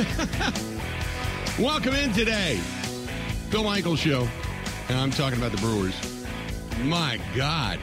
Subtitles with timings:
[1.58, 2.58] Welcome in today.
[3.50, 4.26] Bill Michaels Show.
[4.88, 5.94] And I'm talking about the Brewers.
[6.84, 7.78] My God.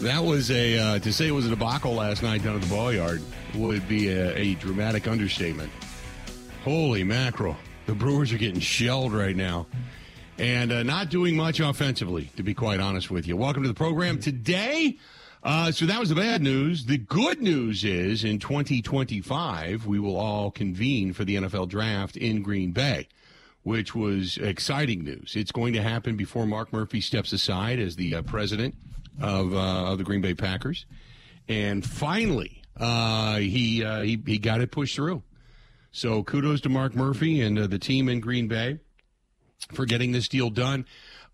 [0.00, 2.68] That was a, uh, to say it was a debacle last night down at the
[2.68, 3.22] ball yard
[3.54, 5.70] would be a, a dramatic understatement.
[6.64, 7.56] Holy mackerel.
[7.86, 9.68] The Brewers are getting shelled right now
[10.36, 13.36] and uh, not doing much offensively, to be quite honest with you.
[13.36, 14.98] Welcome to the program today.
[15.46, 16.86] Uh, so that was the bad news.
[16.86, 22.42] The good news is in 2025, we will all convene for the NFL draft in
[22.42, 23.06] Green Bay,
[23.62, 25.36] which was exciting news.
[25.36, 28.74] It's going to happen before Mark Murphy steps aside as the uh, president
[29.22, 30.84] of, uh, of the Green Bay Packers.
[31.46, 35.22] And finally, uh, he, uh, he, he got it pushed through.
[35.92, 38.80] So kudos to Mark Murphy and uh, the team in Green Bay
[39.74, 40.86] for getting this deal done.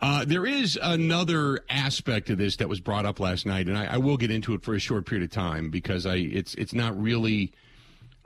[0.02, 3.84] Uh, there is another aspect of this that was brought up last night, and I,
[3.84, 6.74] I, will get into it for a short period of time because I it's it's
[6.74, 7.52] not really.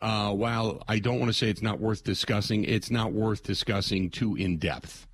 [0.00, 4.10] Uh, while I don't want to say it's not worth discussing, it's not worth discussing
[4.10, 5.06] too in depth.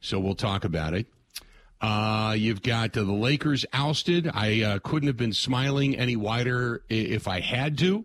[0.00, 1.06] So we'll talk about it.
[1.80, 4.30] Uh, you've got uh, the Lakers ousted.
[4.32, 8.04] I uh, couldn't have been smiling any wider if I had to.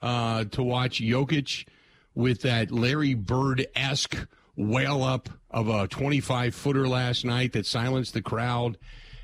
[0.00, 1.66] Uh, to watch Jokic
[2.14, 8.14] with that Larry Bird esque whale up of a 25 footer last night that silenced
[8.14, 8.78] the crowd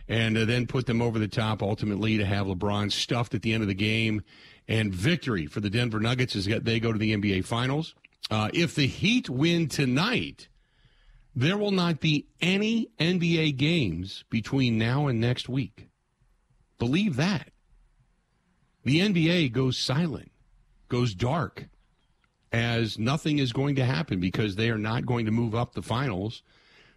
[0.09, 3.53] and uh, then put them over the top ultimately to have LeBron stuffed at the
[3.53, 4.23] end of the game
[4.67, 7.95] and victory for the Denver Nuggets as they go to the NBA Finals.
[8.31, 10.49] Uh, if the Heat win tonight,
[11.35, 15.89] there will not be any NBA games between now and next week.
[16.79, 17.51] Believe that.
[18.85, 20.31] The NBA goes silent,
[20.89, 21.69] goes dark
[22.53, 25.83] as nothing is going to happen because they are not going to move up the
[25.83, 26.43] finals.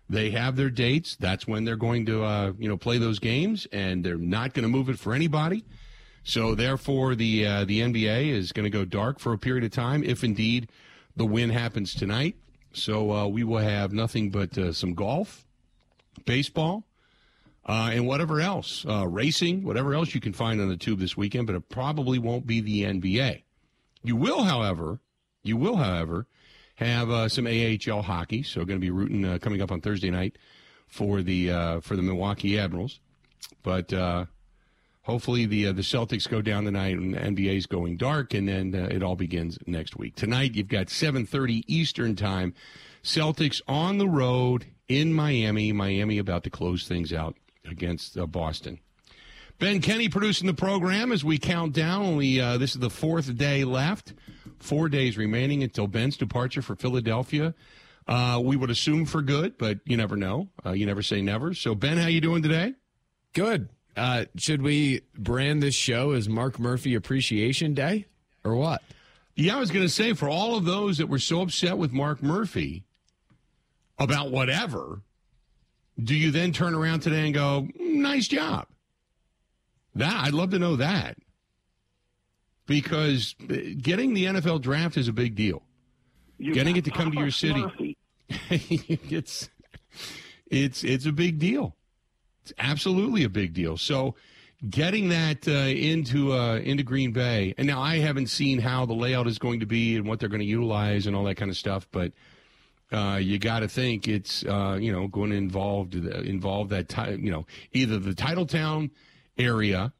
[0.09, 1.15] They have their dates.
[1.15, 4.63] That's when they're going to, uh, you know, play those games, and they're not going
[4.63, 5.63] to move it for anybody.
[6.23, 9.71] So therefore, the uh, the NBA is going to go dark for a period of
[9.71, 10.69] time, if indeed
[11.15, 12.35] the win happens tonight.
[12.73, 15.45] So uh, we will have nothing but uh, some golf,
[16.25, 16.85] baseball,
[17.65, 21.17] uh, and whatever else, uh, racing, whatever else you can find on the tube this
[21.17, 21.47] weekend.
[21.47, 23.43] But it probably won't be the NBA.
[24.03, 24.99] You will, however,
[25.43, 26.27] you will, however,
[26.75, 28.43] have uh, some AHL hockey.
[28.43, 30.37] So, going to be rooting uh, coming up on Thursday night
[30.87, 32.99] for the uh, for the Milwaukee Admirals.
[33.63, 34.25] But uh,
[35.03, 38.75] hopefully, the uh, the Celtics go down tonight, and NBA is going dark, and then
[38.75, 40.15] uh, it all begins next week.
[40.15, 42.53] Tonight, you've got 7:30 Eastern time.
[43.03, 45.71] Celtics on the road in Miami.
[45.71, 47.35] Miami about to close things out
[47.67, 48.79] against Boston.
[49.57, 52.03] Ben Kenny producing the program as we count down.
[52.03, 54.13] Only this is the fourth day left
[54.61, 57.53] four days remaining until Ben's departure for Philadelphia.
[58.07, 60.49] Uh, we would assume for good, but you never know.
[60.65, 61.53] Uh, you never say never.
[61.53, 62.73] So, Ben, how you doing today?
[63.33, 63.69] Good.
[63.95, 68.05] Uh, should we brand this show as Mark Murphy Appreciation Day
[68.43, 68.81] or what?
[69.35, 71.91] Yeah, I was going to say for all of those that were so upset with
[71.91, 72.83] Mark Murphy
[73.97, 75.01] about whatever,
[76.01, 78.67] do you then turn around today and go, "Nice job"?
[79.95, 81.17] That I'd love to know that
[82.65, 83.35] because
[83.81, 85.63] getting the NFL draft is a big deal.
[86.37, 87.97] You getting it to come to your city,
[88.29, 89.49] it's
[90.49, 91.75] it's it's a big deal.
[92.43, 93.77] It's absolutely a big deal.
[93.77, 94.15] So
[94.67, 98.93] getting that uh, into uh, into Green Bay, and now I haven't seen how the
[98.93, 101.51] layout is going to be and what they're going to utilize and all that kind
[101.51, 102.11] of stuff, but.
[102.93, 107.15] Uh, you got to think it's uh, you know going to involve involve that t-
[107.21, 108.89] you know either the Titletown
[109.37, 109.93] area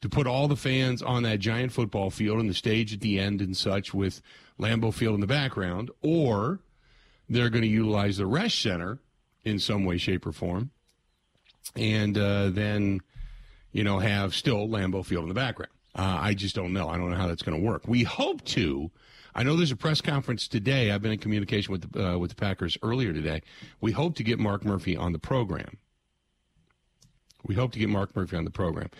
[0.00, 3.18] to put all the fans on that giant football field and the stage at the
[3.18, 4.22] end and such with
[4.58, 6.60] Lambeau Field in the background, or
[7.28, 8.98] they're going to utilize the Resch Center
[9.44, 10.70] in some way, shape, or form,
[11.76, 13.00] and uh, then
[13.72, 15.72] you know have still Lambeau Field in the background.
[15.94, 16.88] Uh, I just don't know.
[16.88, 17.86] I don't know how that's going to work.
[17.86, 18.90] We hope to.
[19.34, 20.90] I know there's a press conference today.
[20.90, 23.42] I've been in communication with the, uh, with the Packers earlier today.
[23.80, 25.78] We hope to get Mark Murphy on the program.
[27.46, 28.90] We hope to get Mark Murphy on the program.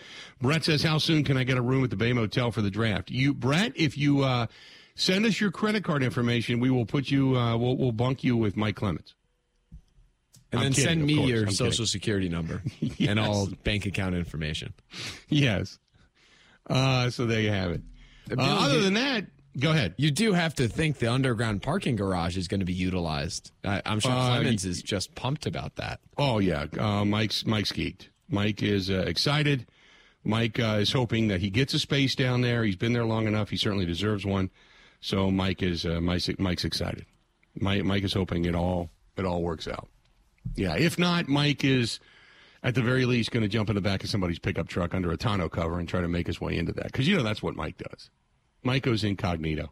[0.41, 2.71] Brett says, "How soon can I get a room at the Bay Motel for the
[2.71, 4.47] draft?" You, Brett, if you uh,
[4.95, 7.37] send us your credit card information, we will put you.
[7.37, 9.13] Uh, we'll, we'll bunk you with Mike Clemens.
[10.51, 11.85] And I'm then kidding, send me your I'm social kidding.
[11.85, 13.09] security number yes.
[13.09, 14.73] and all bank account information.
[15.29, 15.79] Yes.
[16.69, 17.81] Uh, so there you have it.
[18.37, 19.27] Uh, other than that,
[19.57, 19.93] go ahead.
[19.97, 23.51] You do have to think the underground parking garage is going to be utilized.
[23.63, 26.01] I'm sure uh, Clemens is just pumped about that.
[26.17, 28.09] Oh yeah, uh, Mike's Mike's geeked.
[28.31, 29.67] Mike is uh, excited.
[30.23, 32.63] Mike uh, is hoping that he gets a space down there.
[32.63, 33.49] He's been there long enough.
[33.49, 34.51] He certainly deserves one.
[34.99, 36.29] So Mike is uh, Mike's,
[36.63, 37.05] excited.
[37.59, 39.87] Mike, Mike is hoping it all it all works out.
[40.55, 41.99] Yeah, if not, Mike is
[42.63, 45.11] at the very least going to jump in the back of somebody's pickup truck under
[45.11, 47.41] a tonneau cover and try to make his way into that because you know that's
[47.41, 48.09] what Mike does.
[48.63, 49.71] Mike goes incognito.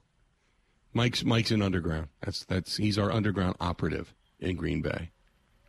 [0.94, 2.08] Mike's Mike's in underground.
[2.22, 5.12] That's that's he's our underground operative in Green Bay.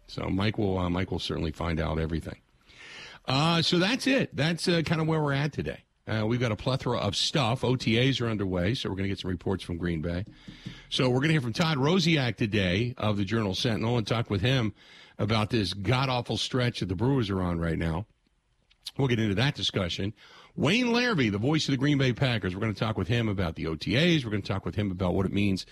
[0.06, 2.40] So Mike will uh, Mike will certainly find out everything.
[3.30, 4.34] Uh, so that's it.
[4.34, 5.84] That's uh, kind of where we're at today.
[6.08, 7.60] Uh, we've got a plethora of stuff.
[7.60, 10.24] OTAs are underway, so we're going to get some reports from Green Bay.
[10.88, 14.30] So we're going to hear from Todd Rosiak today of the Journal Sentinel and talk
[14.30, 14.74] with him
[15.16, 18.06] about this god awful stretch that the Brewers are on right now.
[18.98, 20.12] We'll get into that discussion.
[20.56, 23.28] Wayne Larrivee, the voice of the Green Bay Packers, we're going to talk with him
[23.28, 24.24] about the OTAs.
[24.24, 25.66] We're going to talk with him about what it means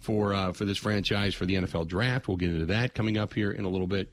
[0.00, 2.26] for uh, for this franchise for the NFL draft.
[2.26, 4.12] We'll get into that coming up here in a little bit.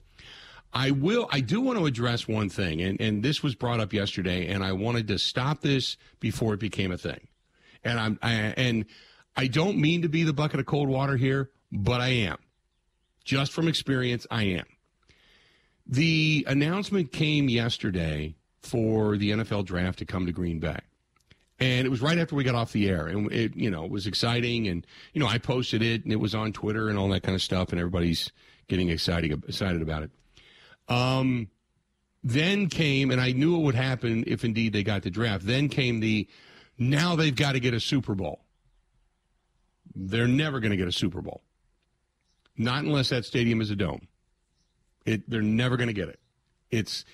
[0.73, 1.27] I will.
[1.31, 4.63] I do want to address one thing, and, and this was brought up yesterday, and
[4.63, 7.27] I wanted to stop this before it became a thing.
[7.83, 8.85] And I'm I, and
[9.35, 12.38] I don't mean to be the bucket of cold water here, but I am.
[13.25, 14.65] Just from experience, I am.
[15.85, 20.79] The announcement came yesterday for the NFL draft to come to Green Bay.
[21.59, 23.91] And it was right after we got off the air, and it, you know, it
[23.91, 24.68] was exciting.
[24.68, 27.35] And you know, I posted it, and it was on Twitter and all that kind
[27.35, 28.31] of stuff, and everybody's
[28.68, 30.12] getting excited excited about it.
[30.92, 31.48] Um,
[32.24, 35.46] then came, and I knew it would happen if indeed they got the draft.
[35.46, 36.28] Then came the,
[36.78, 38.42] now they've got to get a Super Bowl.
[39.96, 41.42] They're never going to get a Super Bowl,
[42.58, 44.08] not unless that stadium is a dome.
[45.06, 46.20] It, they're never going to get it.
[46.70, 47.06] It's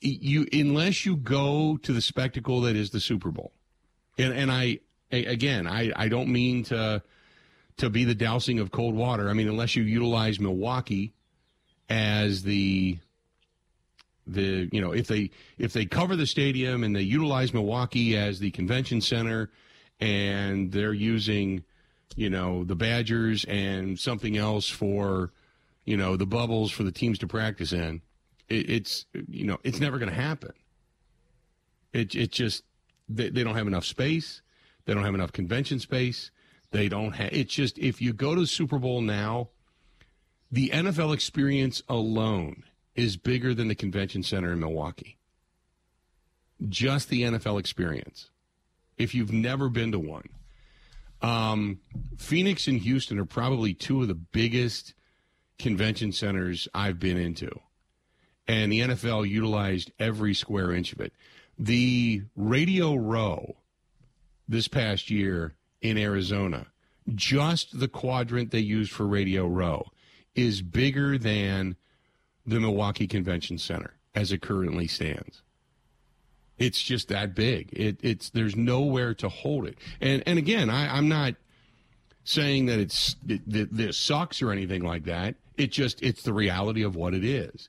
[0.00, 3.52] you unless you go to the spectacle that is the Super Bowl.
[4.18, 4.80] And and I
[5.10, 7.02] again, I, I don't mean to
[7.78, 9.30] to be the dousing of cold water.
[9.30, 11.14] I mean, unless you utilize Milwaukee
[11.92, 12.98] as the
[14.26, 18.38] the you know if they if they cover the stadium and they utilize Milwaukee as
[18.38, 19.50] the convention center
[20.00, 21.64] and they're using
[22.16, 25.32] you know the Badgers and something else for
[25.84, 28.00] you know the bubbles for the teams to practice in
[28.48, 30.52] it, it's you know it's never going to happen.
[31.92, 32.64] It it just
[33.06, 34.40] they, they don't have enough space.
[34.86, 36.30] They don't have enough convention space.
[36.70, 37.32] They don't have.
[37.32, 39.50] It's just if you go to the Super Bowl now,
[40.52, 42.62] the NFL experience alone
[42.94, 45.18] is bigger than the convention center in Milwaukee.
[46.68, 48.30] Just the NFL experience.
[48.96, 50.28] If you've never been to one,
[51.22, 51.80] um,
[52.18, 54.94] Phoenix and Houston are probably two of the biggest
[55.58, 57.50] convention centers I've been into
[58.48, 61.12] and the NFL utilized every square inch of it.
[61.58, 63.56] The Radio Row
[64.48, 66.66] this past year in Arizona,
[67.14, 69.86] just the quadrant they used for Radio Row,
[70.34, 71.76] is bigger than
[72.46, 75.42] the Milwaukee Convention Center as it currently stands.
[76.58, 77.70] It's just that big.
[77.72, 79.78] It, it's there's nowhere to hold it.
[80.00, 81.34] And and again, I, I'm not
[82.24, 85.34] saying that it's that this sucks or anything like that.
[85.56, 87.68] It just it's the reality of what it is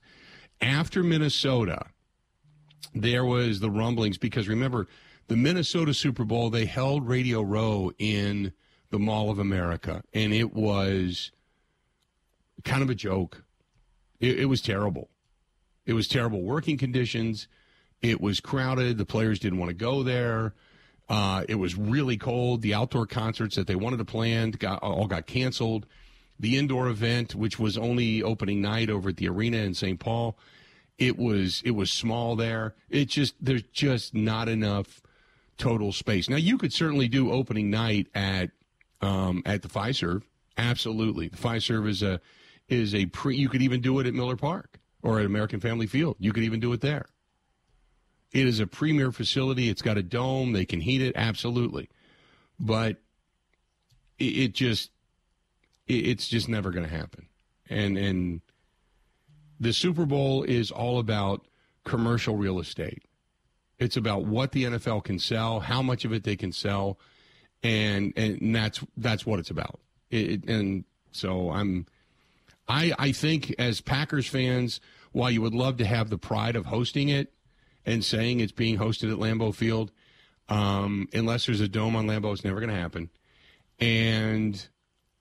[0.64, 1.86] after Minnesota,
[2.96, 4.88] there was the rumblings because remember
[5.28, 8.54] the Minnesota Super Bowl they held Radio Row in
[8.90, 11.32] the Mall of America and it was
[12.64, 13.44] kind of a joke.
[14.20, 15.10] It, it was terrible.
[15.86, 17.48] It was terrible working conditions.
[18.02, 18.98] It was crowded.
[18.98, 20.54] The players didn't want to go there.
[21.10, 22.62] Uh, it was really cold.
[22.62, 25.86] The outdoor concerts that they wanted to plan got, all got canceled.
[26.40, 30.00] The indoor event, which was only opening night over at the arena in St.
[30.00, 30.38] Paul,
[30.98, 32.76] it was it was small there.
[32.90, 35.02] It just there's just not enough
[35.58, 36.30] total space.
[36.30, 38.52] Now you could certainly do opening night at
[39.02, 40.24] um, at the Fiserv.
[40.58, 42.22] Absolutely, the Fiserv is a
[42.70, 43.36] is a pre.
[43.36, 46.16] You could even do it at Miller Park or at American Family Field.
[46.20, 47.06] You could even do it there.
[48.32, 49.70] It is a premier facility.
[49.70, 50.54] It's got a dome.
[50.54, 51.14] They can heat it.
[51.16, 51.90] Absolutely,
[52.60, 52.98] but
[54.18, 54.92] it, it just
[55.88, 57.28] it, it's just never going to happen.
[57.70, 58.42] And and
[59.60, 61.46] the Super Bowl is all about
[61.84, 63.04] commercial real estate.
[63.80, 67.00] It's about what the NFL can sell, how much of it they can sell,
[67.62, 69.80] and and that's that's what it's about.
[70.10, 71.88] It, and so I'm,
[72.68, 74.80] I I think as Packers fans,
[75.12, 77.34] while you would love to have the pride of hosting it
[77.86, 79.92] and saying it's being hosted at Lambeau Field,
[80.50, 83.10] um, unless there's a dome on Lambeau, it's never going to happen.
[83.80, 84.68] And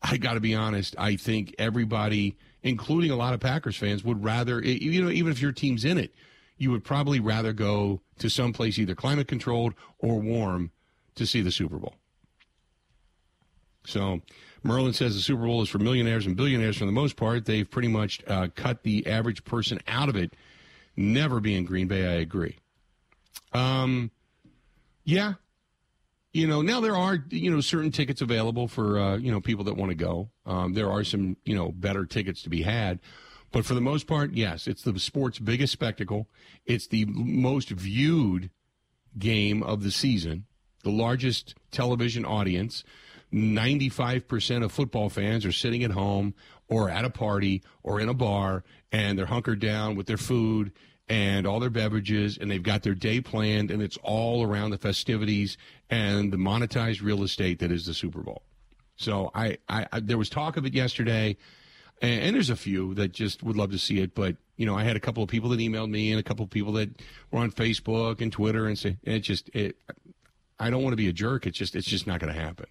[0.03, 4.23] I got to be honest, I think everybody including a lot of Packers fans, would
[4.25, 6.15] rather, you know, even if your team's in it,
[6.57, 10.71] you would probably rather go to some place either climate controlled or warm
[11.17, 11.95] to see the Super Bowl.
[13.85, 14.21] So
[14.63, 17.45] Merlin says the Super Bowl is for millionaires and billionaires for the most part.
[17.45, 20.35] They've pretty much uh, cut the average person out of it.
[20.97, 22.59] Never be in Green Bay, I agree.
[23.53, 24.11] Um,
[25.05, 25.35] yeah,
[26.33, 29.65] you know, now there are you know certain tickets available for uh, you know people
[29.65, 30.31] that want to go.
[30.47, 33.01] Um, there are some you know better tickets to be had,
[33.51, 36.29] but for the most part, yes, it's the sport's biggest spectacle.
[36.65, 38.51] It's the most viewed
[39.19, 40.47] game of the season,
[40.85, 42.83] the largest television audience,
[43.33, 46.35] 95% of football fans are sitting at home
[46.69, 50.73] or at a party or in a bar and they're hunkered down with their food
[51.09, 54.79] and all their beverages and they've got their day planned and it's all around the
[54.79, 55.57] festivities
[55.91, 58.43] and the monetized real estate that is the Super Bowl.
[58.97, 61.37] So I, I, I there was talk of it yesterday
[62.01, 64.77] and, and, there's a few that just would love to see it, but you know,
[64.77, 66.91] I had a couple of people that emailed me and a couple of people that
[67.31, 69.77] were on Facebook and Twitter and say it just it
[70.59, 71.47] I don't want to be a jerk.
[71.47, 72.67] It's just it's just not going to happen.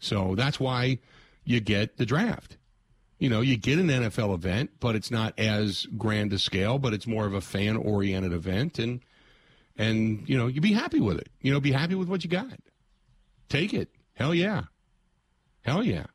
[0.00, 0.98] So that's why
[1.44, 2.56] you get the draft.
[3.18, 6.92] You know, you get an NFL event, but it's not as grand a scale, but
[6.92, 9.00] it's more of a fan oriented event and
[9.78, 11.28] and you know, you be happy with it.
[11.40, 12.58] You know, be happy with what you got.
[13.48, 13.90] Take it.
[14.14, 14.62] Hell yeah.
[15.62, 16.06] Hell yeah.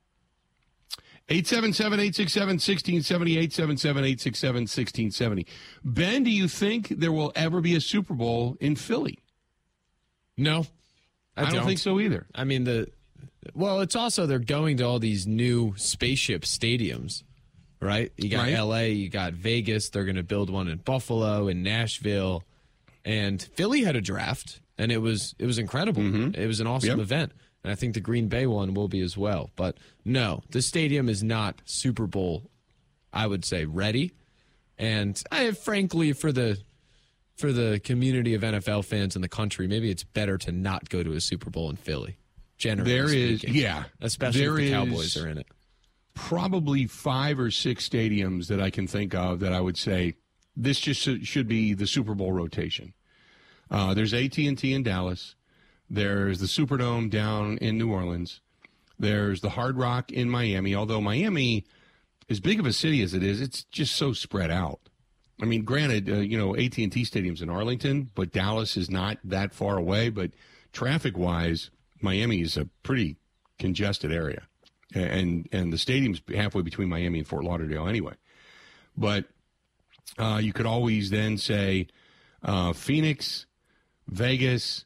[1.30, 5.46] 877-867-1670, 877-867-1670.
[5.84, 9.18] Ben, do you think there will ever be a Super Bowl in Philly?
[10.38, 10.68] No.
[11.38, 12.28] I, I don't, don't think so either.
[12.36, 12.92] I mean the
[13.54, 17.24] well, it's also they're going to all these new spaceship stadiums,
[17.80, 18.12] right?
[18.18, 18.54] You got right.
[18.54, 19.90] L.A., you got Vegas.
[19.90, 22.44] They're going to build one in Buffalo, and Nashville,
[23.04, 26.02] and Philly had a draft, and it was it was incredible.
[26.02, 26.40] Mm-hmm.
[26.40, 27.00] It was an awesome yep.
[27.00, 27.32] event,
[27.64, 29.50] and I think the Green Bay one will be as well.
[29.56, 32.44] But no, the stadium is not Super Bowl,
[33.12, 34.14] I would say, ready.
[34.78, 36.60] And I, frankly, for the
[37.36, 41.04] for the community of NFL fans in the country, maybe it's better to not go
[41.04, 42.18] to a Super Bowl in Philly.
[42.62, 43.50] Generally, there speaking.
[43.50, 45.48] is, yeah, especially there if the Cowboys are in it.
[46.14, 50.14] Probably five or six stadiums that I can think of that I would say
[50.56, 52.94] this just should be the Super Bowl rotation.
[53.72, 55.36] Uh, there's AT and T in Dallas.
[55.90, 58.42] There's the Superdome down in New Orleans.
[59.00, 60.76] There's the Hard Rock in Miami.
[60.76, 61.66] Although Miami,
[62.30, 64.80] as big of a city as it is, it's just so spread out.
[65.42, 68.92] I mean, granted, uh, you know AT and T Stadium's in Arlington, but Dallas is
[68.92, 70.10] not that far away.
[70.10, 70.32] But
[70.72, 71.72] traffic wise,
[72.04, 73.18] Miami is a pretty
[73.60, 74.44] congested area,
[74.94, 78.14] and and the stadium's halfway between Miami and Fort Lauderdale anyway.
[78.98, 79.26] But
[80.18, 81.88] uh, you could always then say
[82.44, 83.46] uh, Phoenix,
[84.08, 84.86] Vegas,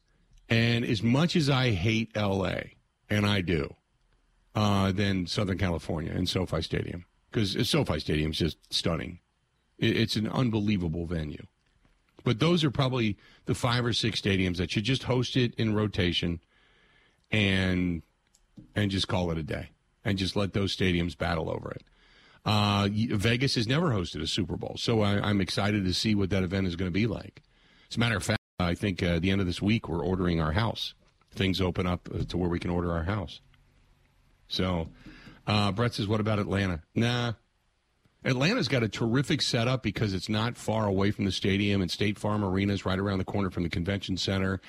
[0.50, 2.76] and as much as I hate L.A.
[3.10, 3.74] and I do,
[4.54, 9.20] uh, then Southern California and SoFi Stadium because SoFi Stadium is just stunning.
[9.78, 11.46] It's an unbelievable venue.
[12.24, 15.76] But those are probably the five or six stadiums that should just host it in
[15.76, 16.40] rotation
[17.36, 18.02] and
[18.76, 19.70] and just call it a day
[20.06, 21.84] and just let those stadiums battle over it.
[22.46, 26.30] Uh, Vegas has never hosted a Super Bowl, so I, am excited to see what
[26.30, 27.42] that event is going to be like.
[27.90, 30.40] As a matter of fact, I think uh, the end of this week we're ordering
[30.40, 30.94] our house.
[31.32, 33.42] Things open up uh, to where we can order our house.
[34.48, 34.90] So,
[35.48, 37.34] uh, Brett says, "What about Atlanta?" Nah,
[38.24, 42.20] Atlanta's got a terrific setup because it's not far away from the stadium, and State
[42.20, 44.62] Farm Arena is right around the corner from the convention center.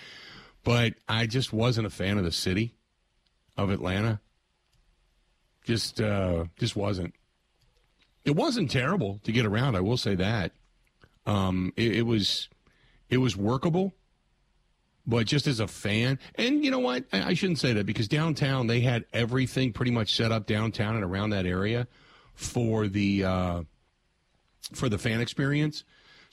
[0.66, 2.74] But I just wasn't a fan of the city
[3.56, 4.18] of Atlanta.
[5.62, 7.14] Just, uh, just wasn't.
[8.24, 9.76] It wasn't terrible to get around.
[9.76, 10.50] I will say that.
[11.24, 12.48] Um, it, it was,
[13.08, 13.94] it was workable.
[15.06, 17.04] But just as a fan, and you know what?
[17.12, 20.96] I, I shouldn't say that because downtown they had everything pretty much set up downtown
[20.96, 21.86] and around that area
[22.34, 23.62] for the uh,
[24.72, 25.84] for the fan experience.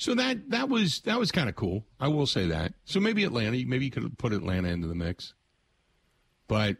[0.04, 1.86] So that that was that was kind of cool.
[1.98, 2.74] I will say that.
[2.84, 5.34] So maybe Atlanta, maybe you could put Atlanta into the mix.
[6.50, 6.76] But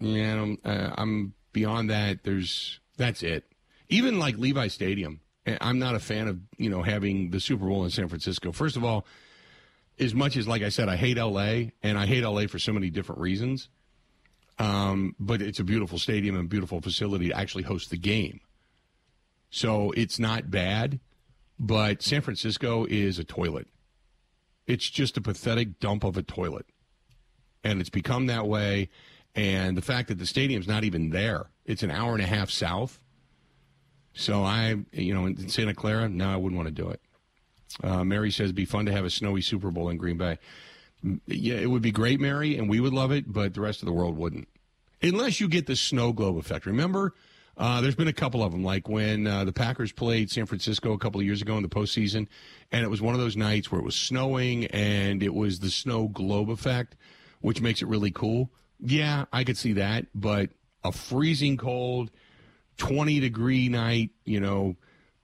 [0.00, 2.24] yeah, I'm, uh, I'm beyond that.
[2.24, 3.50] There's that's it.
[3.88, 7.64] Even like Levi Stadium, eh, I'm not a fan of you know having the Super
[7.64, 8.52] Bowl in San Francisco.
[8.52, 9.06] First of all,
[9.98, 12.70] as much as like I said, I hate LA, and I hate LA for so
[12.70, 13.70] many different reasons.
[14.58, 18.40] Um, but it's a beautiful stadium and beautiful facility to actually host the game.
[19.48, 21.00] So it's not bad.
[21.58, 23.68] But San Francisco is a toilet.
[24.66, 26.66] It's just a pathetic dump of a toilet.
[27.64, 28.90] And it's become that way.
[29.34, 32.50] And the fact that the stadium's not even there, it's an hour and a half
[32.50, 32.98] south.
[34.12, 37.00] So I, you know, in Santa Clara, no, I wouldn't want to do it.
[37.82, 40.38] Uh, Mary says be fun to have a snowy Super Bowl in Green Bay.
[41.26, 43.86] Yeah, it would be great, Mary, and we would love it, but the rest of
[43.86, 44.48] the world wouldn't.
[45.02, 46.64] Unless you get the snow globe effect.
[46.64, 47.14] Remember
[47.56, 50.92] uh, there's been a couple of them, like when uh, the Packers played San Francisco
[50.92, 52.26] a couple of years ago in the postseason,
[52.70, 55.70] and it was one of those nights where it was snowing and it was the
[55.70, 56.96] snow globe effect,
[57.40, 58.50] which makes it really cool.
[58.78, 60.50] Yeah, I could see that, but
[60.84, 62.10] a freezing cold,
[62.76, 64.76] 20 degree night, you know,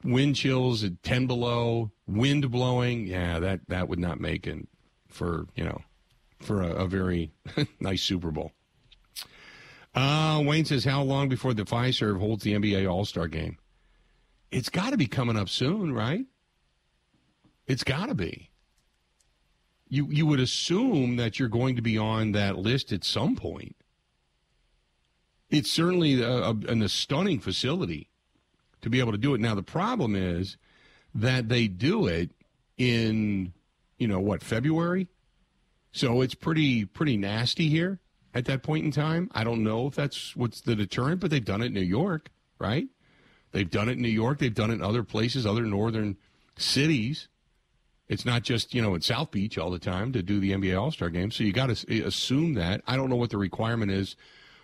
[0.03, 4.67] wind chills at 10 below, wind blowing, yeah, that, that would not make it
[5.07, 5.83] for, you know,
[6.41, 7.31] for a, a very
[7.81, 8.53] nice Super Bowl.
[9.95, 13.59] Uh, Wayne says, how long before the Fiserv holds the NBA All Star game?
[14.51, 16.25] It's got to be coming up soon, right?
[17.67, 18.51] It's got to be.
[19.89, 23.77] You you would assume that you're going to be on that list at some point.
[25.51, 28.09] it's certainly a, a, a stunning facility
[28.81, 29.41] to be able to do it.
[29.41, 30.57] Now the problem is
[31.15, 32.31] that they do it
[32.79, 33.53] in
[33.99, 35.09] you know what February,
[35.93, 38.01] so it's pretty pretty nasty here
[38.35, 39.31] at that point in time.
[39.33, 42.31] I don't know if that's what's the deterrent, but they've done it in New York,
[42.59, 42.87] right?
[43.53, 44.39] They've done it in New York.
[44.39, 46.17] They've done it in other places, other northern
[46.57, 47.29] cities.
[48.09, 50.79] It's not just you know in South Beach all the time to do the NBA
[50.81, 51.31] All Star game.
[51.31, 52.83] So you got to assume that.
[52.87, 54.17] I don't know what the requirement is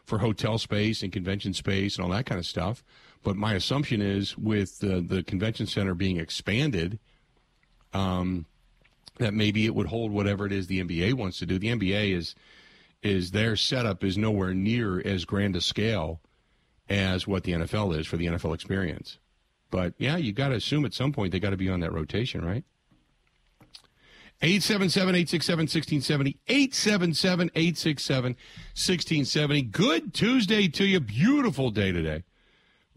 [0.05, 2.83] for hotel space and convention space and all that kind of stuff.
[3.23, 6.99] But my assumption is with the, the convention center being expanded,
[7.93, 8.47] um,
[9.19, 11.59] that maybe it would hold whatever it is the NBA wants to do.
[11.59, 12.35] The NBA is
[13.03, 16.21] is their setup is nowhere near as grand a scale
[16.89, 19.19] as what the NFL is for the NFL experience.
[19.71, 21.93] But yeah, you got to assume at some point they got to be on that
[21.93, 22.65] rotation, right?
[24.41, 26.39] 877 867 1670.
[26.47, 29.63] 877 867 1670.
[29.63, 31.01] Good Tuesday to you.
[31.01, 32.23] Beautiful day today.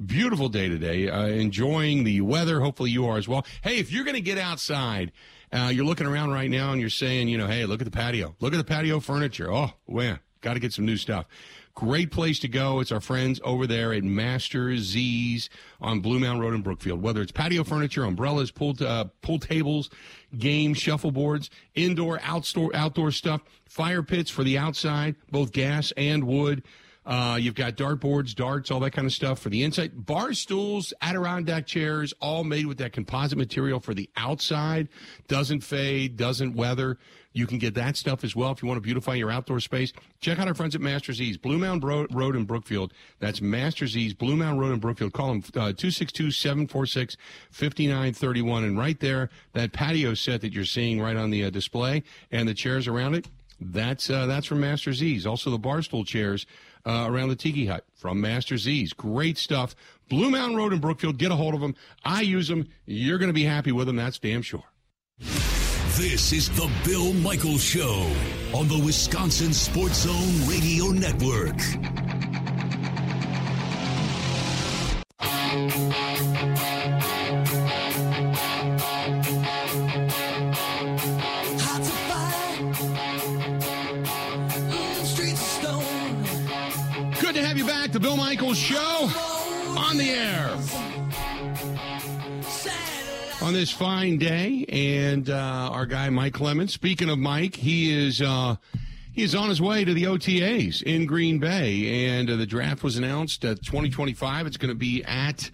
[0.04, 1.10] Beautiful day today.
[1.10, 2.62] Uh, enjoying the weather.
[2.62, 3.46] Hopefully you are as well.
[3.64, 5.12] Hey, if you're going to get outside,
[5.54, 7.92] uh, you're looking around right now and you're saying, you know, hey, look at the
[7.92, 8.36] patio.
[8.40, 9.52] Look at the patio furniture.
[9.52, 11.26] Oh, man, got to get some new stuff.
[11.74, 12.82] Great place to go.
[12.82, 17.02] It's our friends over there at Master Z's on Blue Mound Road in Brookfield.
[17.02, 19.90] Whether it's patio furniture, umbrellas, pool, uh, pool tables,
[20.38, 26.64] games, shuffleboards, indoor, outdoor, outdoor stuff, fire pits for the outside, both gas and wood.
[27.04, 30.06] Uh, you've got dartboards, darts, all that kind of stuff for the inside.
[30.06, 34.88] Bar stools, Adirondack chairs, all made with that composite material for the outside.
[35.28, 37.00] Doesn't fade, doesn't weather.
[37.34, 39.94] You can get that stuff as well if you want to beautify your outdoor space.
[40.20, 42.94] Check out our friends at Master Z's, Blue Mound Road in Brookfield.
[43.20, 45.14] That's Master Z's, Blue Mound Road in Brookfield.
[45.14, 47.18] Call them 262 746
[47.50, 48.64] 5931.
[48.64, 52.48] And right there, that patio set that you're seeing right on the uh, display and
[52.48, 53.28] the chairs around it,
[53.62, 55.26] that's uh, that's from Masters Z's.
[55.26, 56.46] Also, the barstool chairs
[56.86, 58.94] uh, around the Tiki Hut from Master Z's.
[58.94, 59.76] Great stuff.
[60.10, 61.18] Blue Mound Road in Brookfield.
[61.18, 61.76] Get a hold of them.
[62.04, 62.68] I use them.
[62.86, 63.96] You're going to be happy with them.
[63.96, 64.64] That's damn sure.
[65.98, 68.12] This is the Bill Michaels Show
[68.54, 72.41] on the Wisconsin Sports Zone Radio Network.
[88.02, 89.10] Bill Michaels Show
[89.78, 90.50] on the air
[93.42, 94.66] on this fine day.
[94.70, 96.74] And uh, our guy, Mike Clemens.
[96.74, 98.22] Speaking of Mike, he is.
[98.22, 98.56] Uh,
[99.14, 102.82] he is on his way to the OTAs in Green Bay, and uh, the draft
[102.82, 104.48] was announced at 2025.
[104.48, 105.52] It's going to be at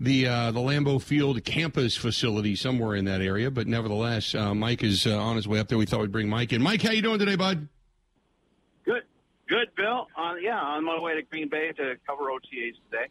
[0.00, 3.50] the uh, the Lambeau Field campus facility somewhere in that area.
[3.50, 5.78] But nevertheless, uh, Mike is uh, on his way up there.
[5.78, 6.60] We thought we'd bring Mike in.
[6.60, 7.68] Mike, how you doing today, bud?
[9.48, 9.68] Good.
[9.76, 10.08] Bill.
[10.16, 13.06] Uh, yeah, on my way to Green Bay to cover OTAs today.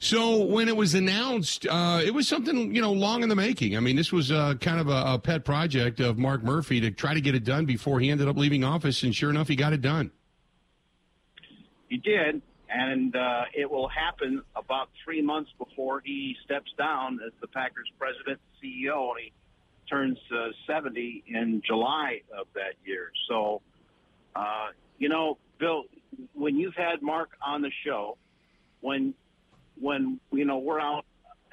[0.00, 3.76] So when it was announced, uh, it was something you know long in the making.
[3.76, 6.90] I mean, this was uh, kind of a, a, pet project of Mark Murphy to
[6.90, 9.56] try to get it done before he ended up leaving office, and sure enough, he
[9.56, 10.10] got it done.
[11.88, 17.32] He did, and uh, it will happen about three months before he steps down as
[17.40, 19.32] the Packers president and CEO, and he
[19.88, 23.10] turns uh, 70 in July of that year.
[23.28, 23.62] So
[24.36, 24.68] uh,
[24.98, 25.84] you know, Bill,
[26.34, 28.16] when you've had Mark on the show,
[28.80, 29.14] when
[29.80, 31.04] when you know we're out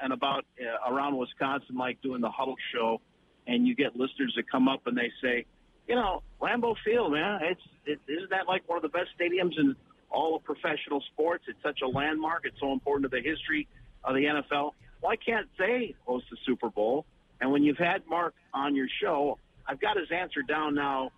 [0.01, 3.01] and about uh, around Wisconsin, like doing the Huddle Show,
[3.47, 5.45] and you get listeners that come up and they say,
[5.87, 9.57] you know, Lambeau Field, man, it's it, isn't that like one of the best stadiums
[9.57, 9.75] in
[10.09, 11.45] all of professional sports?
[11.47, 12.45] It's such a landmark.
[12.45, 13.67] It's so important to the history
[14.03, 14.71] of the NFL.
[15.01, 17.05] Why can't they host the Super Bowl?
[17.39, 21.11] And when you've had Mark on your show, I've got his answer down now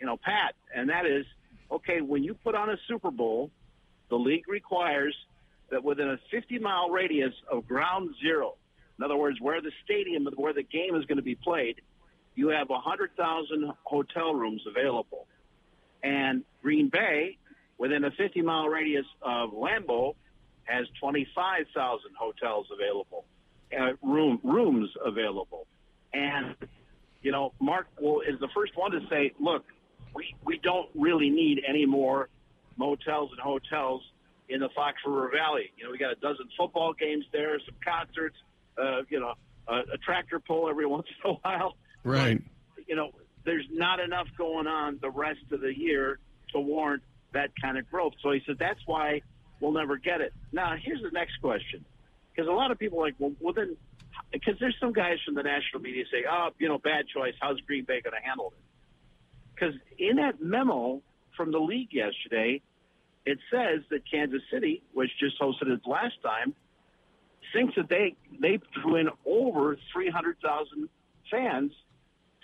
[0.00, 1.24] you know, Pat, and that is
[1.70, 2.00] okay.
[2.00, 3.50] When you put on a Super Bowl,
[4.10, 5.14] the league requires
[5.70, 8.54] that within a 50 mile radius of ground zero,
[8.98, 11.80] in other words, where the stadium, where the game is going to be played,
[12.34, 15.26] you have 100,000 hotel rooms available.
[16.02, 17.38] And Green Bay,
[17.78, 20.14] within a 50 mile radius of Lambeau,
[20.64, 23.24] has 25,000 hotels available,
[23.76, 25.66] uh, room rooms available.
[26.12, 26.54] And
[27.26, 29.64] you know, Mark will, is the first one to say, look,
[30.16, 32.28] we, we don't really need any more
[32.76, 34.02] motels and hotels
[34.48, 35.70] in the Fox River Valley.
[35.76, 38.36] You know, we got a dozen football games there, some concerts,
[38.78, 39.34] uh, you know,
[39.68, 41.76] a, a tractor pull every once in a while.
[42.02, 42.42] Right.
[42.74, 43.10] But, you know,
[43.44, 46.18] there's not enough going on the rest of the year
[46.52, 47.02] to warrant
[47.32, 48.14] that kind of growth.
[48.22, 49.20] So he said that's why
[49.60, 50.32] we'll never get it.
[50.52, 51.84] Now, here's the next question.
[52.34, 53.76] Because a lot of people are like, well, well then,
[54.32, 57.34] because there's some guys from the national media say, oh, you know, bad choice.
[57.40, 58.65] How's Green Bay going to handle it?
[59.56, 61.02] Because in that memo
[61.36, 62.60] from the league yesterday,
[63.24, 66.54] it says that Kansas City, which just hosted it last time,
[67.52, 70.88] thinks that they they drew in over 300,000
[71.30, 71.72] fans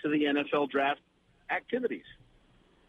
[0.01, 0.99] to the NFL draft
[1.49, 2.05] activities.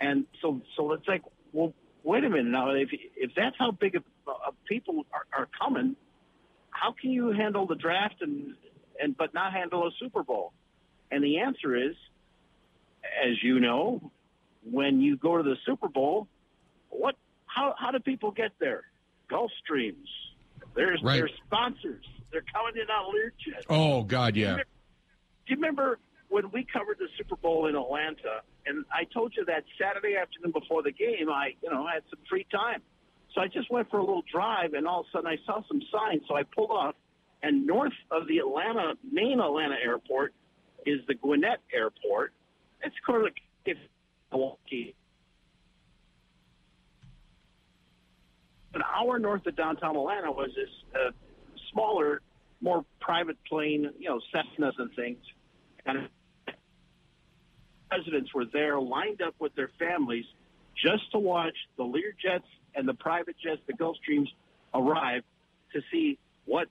[0.01, 2.71] And so so it's like, well, wait a minute now.
[2.71, 5.97] If if that's how big of, of people are, are coming,
[6.71, 8.55] how can you handle the draft and
[9.01, 10.53] and but not handle a Super Bowl?
[11.11, 11.95] And the answer is,
[13.25, 14.11] as you know,
[14.71, 16.27] when you go to the Super Bowl,
[16.91, 18.85] what how how do people get there?
[19.31, 20.07] Gulfstreams.
[20.75, 21.17] There's Right.
[21.17, 22.05] there's sponsors.
[22.31, 23.65] They're coming in on Learjet.
[23.69, 24.57] Oh God, yeah.
[24.57, 24.63] Do
[25.47, 28.43] you remember when we covered the Super Bowl in Atlanta?
[28.67, 32.19] And I told you that Saturday afternoon before the game, I you know had some
[32.29, 32.83] free time,
[33.35, 35.63] so I just went for a little drive, and all of a sudden I saw
[35.69, 36.23] some signs.
[36.27, 36.95] So I pulled off,
[37.43, 40.33] and north of the Atlanta main Atlanta airport
[40.87, 42.33] is the Gwinnett Airport.
[42.85, 43.79] It's like if
[44.31, 44.95] Milwaukee.
[48.75, 51.11] An hour north of downtown Atlanta was this uh,
[51.73, 52.21] smaller,
[52.61, 55.19] more private plane, you know, Cessnas and things.
[55.87, 56.09] And
[57.91, 60.25] residents were there lined up with their families
[60.75, 64.29] just to watch the Lear jets and the private jets, the Gulfstreams,
[64.75, 65.23] arrive
[65.73, 66.69] to see what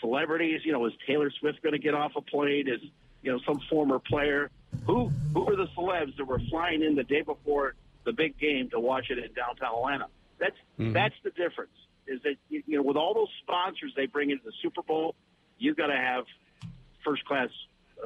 [0.00, 2.68] celebrities, you know, is Taylor Swift going to get off a plane?
[2.68, 2.80] Is,
[3.22, 4.50] you know, some former player?
[4.86, 8.68] Who, who are the celebs that were flying in the day before the big game
[8.70, 10.06] to watch it in downtown Atlanta?
[10.38, 10.56] That's,
[10.92, 11.72] that's the difference
[12.06, 15.14] is that, you you know, with all those sponsors they bring into the Super Bowl,
[15.58, 16.24] you've got to have
[17.04, 17.48] first class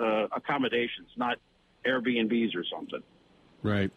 [0.01, 1.39] uh, accommodations, not
[1.85, 3.03] Airbnbs or something.
[3.63, 3.91] Right.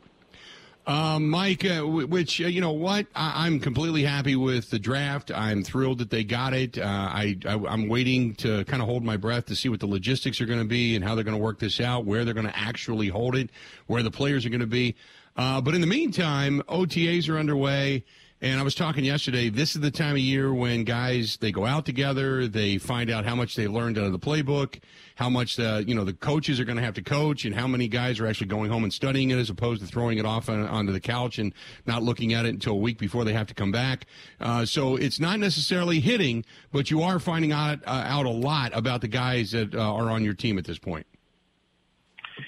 [0.88, 5.32] Um, Mike, uh, which uh, you know what, I- I'm completely happy with the draft.
[5.32, 6.78] I'm thrilled that they got it.
[6.78, 9.86] Uh, I, I I'm waiting to kind of hold my breath to see what the
[9.86, 12.34] logistics are going to be and how they're going to work this out, where they're
[12.34, 13.52] going to actually hold it,
[13.86, 14.96] where the players are going to be.
[15.38, 18.04] Uh, but in the meantime, OTAs are underway.
[18.43, 19.49] And I was talking yesterday.
[19.49, 22.47] This is the time of year when guys they go out together.
[22.47, 24.80] They find out how much they learned out of the playbook,
[25.13, 27.67] how much the you know the coaches are going to have to coach, and how
[27.67, 30.49] many guys are actually going home and studying it as opposed to throwing it off
[30.49, 31.54] on, onto the couch and
[31.86, 34.08] not looking at it until a week before they have to come back.
[34.39, 38.71] Uh, so it's not necessarily hitting, but you are finding out uh, out a lot
[38.73, 41.06] about the guys that uh, are on your team at this point.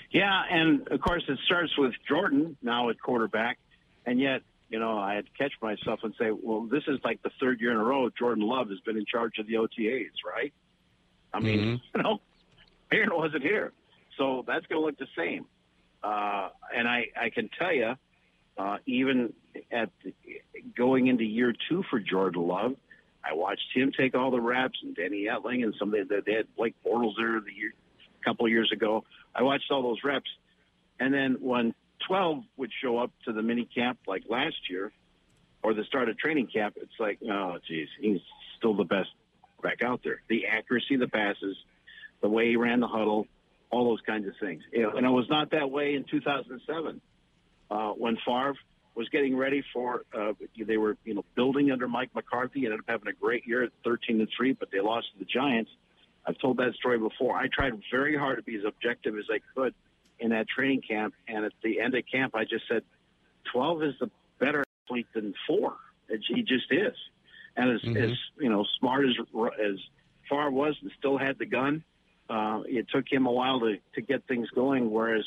[0.09, 3.59] Yeah, and of course it starts with Jordan now at quarterback,
[4.07, 4.41] and yet
[4.73, 7.61] you know I had to catch myself and say, well, this is like the third
[7.61, 10.51] year in a row Jordan Love has been in charge of the OTAs, right?
[11.31, 12.21] I mean, you know,
[12.91, 13.71] Aaron wasn't here,
[14.17, 15.45] so that's going to look the same.
[16.03, 17.93] Uh, and I, I can tell you,
[18.57, 19.33] uh, even
[19.71, 20.13] at the,
[20.75, 22.75] going into year two for Jordan Love,
[23.23, 26.47] I watched him take all the reps and Danny Etling and somebody that they had
[26.57, 27.73] Blake Bortles there the year,
[28.19, 29.03] a couple of years ago.
[29.35, 30.31] I watched all those reps,
[30.99, 31.75] and then when
[32.07, 34.91] 12 would show up to the mini camp like last year,
[35.63, 38.19] or the start of training camp, it's like, oh, geez, he's
[38.57, 39.09] still the best
[39.61, 40.21] back out there.
[40.27, 41.55] The accuracy of the passes,
[42.21, 43.27] the way he ran the huddle,
[43.71, 44.61] all those kinds of things.
[44.73, 47.01] And it was not that way in 2007
[47.71, 48.55] uh, when Favre
[48.95, 50.03] was getting ready for.
[50.13, 52.65] Uh, they were, you know, building under Mike McCarthy.
[52.65, 55.25] Ended up having a great year at 13 and three, but they lost to the
[55.25, 55.71] Giants.
[56.25, 57.35] I've told that story before.
[57.35, 59.73] I tried very hard to be as objective as I could
[60.23, 62.83] in that training camp, and at the end of camp, I just said,
[63.51, 64.09] 12 is the
[64.39, 65.75] better athlete than four.
[66.07, 66.95] It, he just is,
[67.57, 69.15] and as, as you know, smart as
[69.63, 69.75] as
[70.29, 71.83] Favre was, and still had the gun.
[72.29, 75.25] Uh, it took him a while to, to get things going, whereas,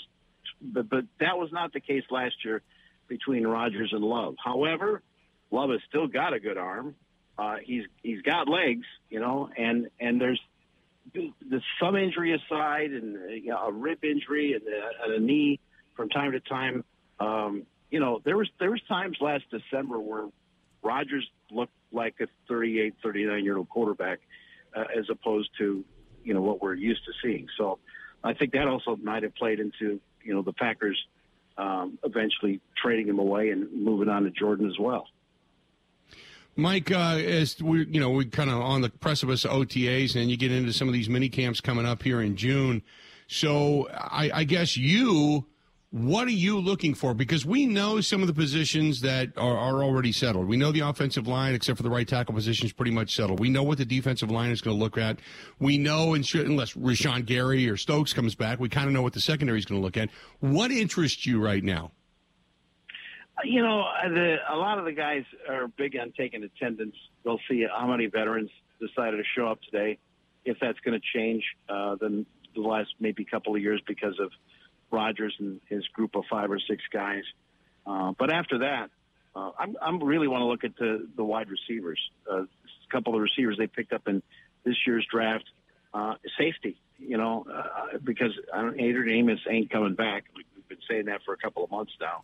[0.62, 2.62] but, but that was not the case last year
[3.06, 4.35] between Rodgers and Love.
[4.42, 5.02] However,
[5.50, 6.94] Love has still got a good arm.
[7.38, 10.40] Uh, he's he's got legs, you know, and and there's
[11.14, 15.25] the some injury aside, and uh, you know, a rib injury and a, and a
[15.25, 15.61] knee
[15.95, 16.85] from time to time.
[17.21, 20.27] Um, you know, there was there was times last December where
[20.83, 24.19] Rodgers looked like a 38, 39 year old quarterback,
[24.77, 25.85] uh, as opposed to
[26.25, 27.47] you know what we're used to seeing.
[27.57, 27.79] So
[28.23, 30.99] I think that also might have played into you know the Packers
[31.57, 35.07] um, eventually trading him away and moving on to Jordan as well.
[36.57, 40.31] Mike, uh, as we you know we're kind of on the precipice of OTAs, and
[40.31, 42.83] you get into some of these mini camps coming up here in June.
[43.29, 45.47] So I, I guess you,
[45.90, 47.12] what are you looking for?
[47.12, 50.47] Because we know some of the positions that are, are already settled.
[50.47, 53.40] We know the offensive line, except for the right tackle position, is pretty much settled.
[53.40, 55.19] We know what the defensive line is going to look at.
[55.59, 59.21] We know, unless Rashan Gary or Stokes comes back, we kind of know what the
[59.21, 60.09] secondary is going to look at.
[60.40, 61.90] What interests you right now?
[63.44, 66.96] You know, the, a lot of the guys are big on taking attendance.
[67.25, 69.99] They'll see how many veterans decided to show up today.
[70.44, 74.31] If that's going to change, uh, then the last maybe couple of years because of
[74.90, 77.25] Rodgers and his group of five or six guys.
[77.87, 78.90] Uh, but after that,
[79.35, 82.01] uh, I'm I'm really want to look at the the wide receivers.
[82.31, 82.46] Uh, a
[82.90, 84.22] couple of receivers they picked up in
[84.64, 85.44] this year's draft.
[85.92, 90.25] Uh, safety, you know, uh, because don't, Adrian Amos ain't coming back.
[90.37, 92.22] We've been saying that for a couple of months now.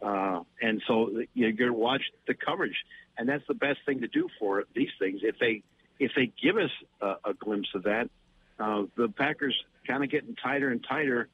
[0.00, 2.76] Uh, and so you're going to watch the coverage,
[3.16, 5.20] and that's the best thing to do for these things.
[5.22, 5.62] If they
[5.98, 8.08] if they give us a, a glimpse of that,
[8.60, 9.56] uh, the Packers
[9.86, 11.28] kind of getting tighter and tighter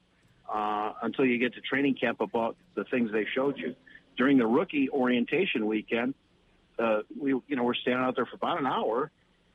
[0.52, 3.74] uh, until you get to training camp about the things they showed you
[4.16, 6.14] during the rookie orientation weekend.
[6.78, 9.10] Uh, we you know we're standing out there for about an hour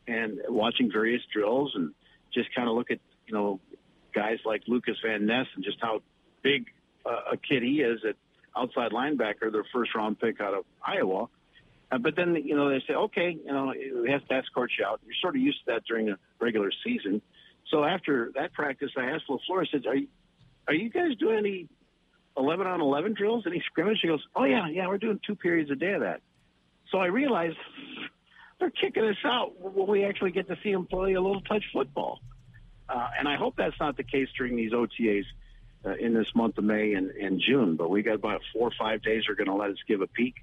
[0.07, 1.93] and watching various drills and
[2.33, 3.59] just kind of look at you know
[4.13, 6.01] guys like Lucas Van Ness and just how
[6.41, 6.67] big
[7.05, 8.15] uh, a kid he is at
[8.55, 11.27] outside linebacker, their first round pick out of Iowa.
[11.91, 14.85] Uh, but then, you know, they say, okay, you know, we have to escort you
[14.85, 14.99] out.
[15.05, 17.21] You're sort of used to that during a regular season.
[17.71, 20.07] So after that practice, I asked LaFleur, I said, are you,
[20.67, 21.67] are you guys doing any
[22.37, 23.99] 11 on 11 drills, any scrimmage?
[24.01, 26.21] He goes, oh, yeah, yeah, we're doing two periods a day of that.
[26.91, 27.57] So I realized
[28.59, 31.63] they're kicking us out when we actually get to see them play a little touch
[31.73, 32.19] football.
[32.87, 35.25] Uh, and I hope that's not the case during these OTAs
[35.85, 37.75] uh, in this month of May and, and June.
[37.75, 40.07] But we got about four or five days are going to let us give a
[40.07, 40.35] peek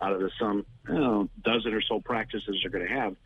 [0.00, 3.16] out of the some you know, dozen or so practices they're going to have,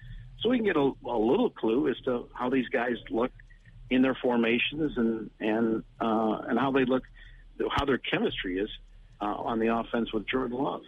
[0.40, 3.33] so we can get a, a little clue as to how these guys look
[3.90, 7.02] in their formations and and uh, and how they look,
[7.70, 8.70] how their chemistry is
[9.20, 10.83] uh, on the offense with Jordan Love.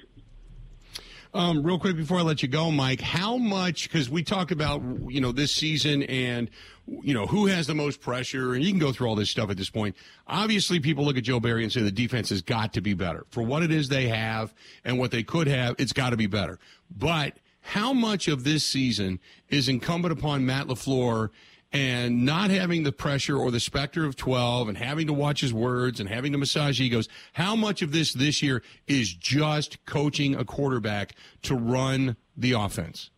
[1.33, 3.89] Um, real quick before I let you go, Mike, how much?
[3.89, 6.51] Because we talk about you know this season and
[6.89, 9.49] you know who has the most pressure, and you can go through all this stuff
[9.49, 9.95] at this point.
[10.27, 13.27] Obviously, people look at Joe Barry and say the defense has got to be better
[13.31, 14.53] for what it is they have
[14.85, 15.77] and what they could have.
[15.79, 16.59] It's got to be better.
[16.91, 21.31] But how much of this season is incumbent upon Matt LaFleur
[21.73, 25.55] and not having the pressure or the specter of 12 and having to watch his
[25.55, 30.35] words and having to massage egos, how much of this this year is just coaching
[30.35, 33.11] a quarterback to run the offense?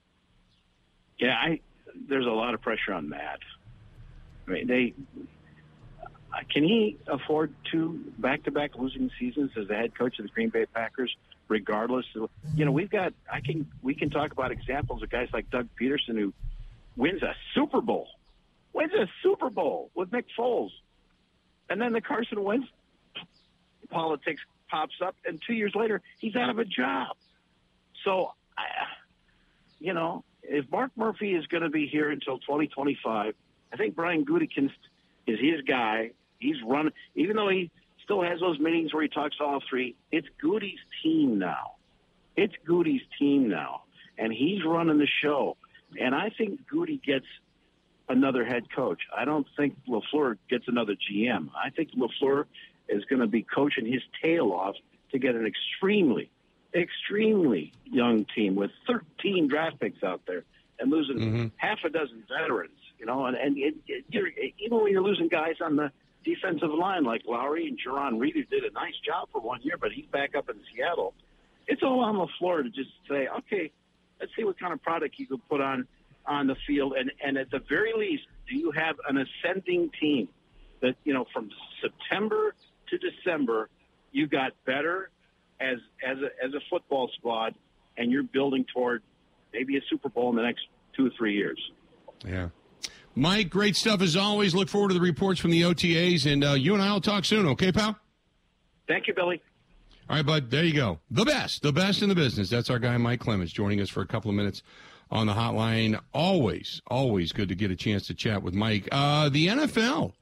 [1.18, 1.60] Yeah, I
[2.08, 3.38] there's a lot of pressure on Matt.
[4.46, 4.94] I mean, they
[6.02, 10.48] uh, can he afford two back-to-back losing seasons as the head coach of the Green
[10.48, 11.14] Bay Packers?
[11.48, 15.28] Regardless, of, you know, we've got I can we can talk about examples of guys
[15.32, 16.32] like Doug Pederson who
[16.96, 18.08] wins a Super Bowl
[18.72, 20.70] wins a Super Bowl with Nick Foles.
[21.68, 22.66] And then the Carson Wentz
[23.90, 27.16] politics pops up, and two years later, he's out of a job.
[28.04, 28.64] So, I,
[29.78, 33.34] you know, if Mark Murphy is going to be here until 2025,
[33.72, 34.70] I think Brian Gutekunst
[35.26, 36.10] is his guy.
[36.38, 37.70] He's running, even though he
[38.02, 39.94] still has those meetings where he talks to all three.
[40.10, 41.76] It's Goody's team now.
[42.36, 43.82] It's Goody's team now,
[44.18, 45.56] and he's running the show.
[46.00, 47.26] And I think Goody gets
[48.08, 49.00] another head coach.
[49.16, 51.48] I don't think LaFleur gets another GM.
[51.56, 52.44] I think LaFleur
[52.88, 54.74] is going to be coaching his tail off
[55.12, 56.30] to get an extremely,
[56.74, 60.44] extremely young team with 13 draft picks out there
[60.78, 61.46] and losing mm-hmm.
[61.56, 62.72] half a dozen veterans.
[62.98, 65.90] You know, and, and it, it, you're, even when you're losing guys on the
[66.24, 69.76] defensive line like Lowry and Jarran Reed, who did a nice job for one year,
[69.76, 71.14] but he's back up in Seattle.
[71.66, 73.72] It's all on LaFleur to just say, okay,
[74.20, 75.86] let's see what kind of product you could put on
[76.26, 80.28] on the field, and and at the very least, do you have an ascending team
[80.80, 82.54] that you know from September
[82.88, 83.68] to December
[84.12, 85.10] you got better
[85.60, 87.54] as as a, as a football squad,
[87.96, 89.02] and you're building toward
[89.52, 91.58] maybe a Super Bowl in the next two or three years.
[92.24, 92.48] Yeah.
[93.14, 94.54] Mike, great stuff as always.
[94.54, 97.26] Look forward to the reports from the OTAs, and uh, you and I will talk
[97.26, 97.98] soon, okay, pal?
[98.88, 99.42] Thank you, Billy.
[100.08, 100.50] All right, bud.
[100.50, 100.98] There you go.
[101.10, 102.48] The best, the best in the business.
[102.48, 104.62] That's our guy, Mike Clemens, joining us for a couple of minutes
[105.12, 106.00] on the hotline.
[106.12, 108.88] Always, always good to get a chance to chat with Mike.
[108.90, 110.14] Uh, the NFL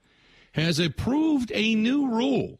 [0.52, 2.58] has approved a new rule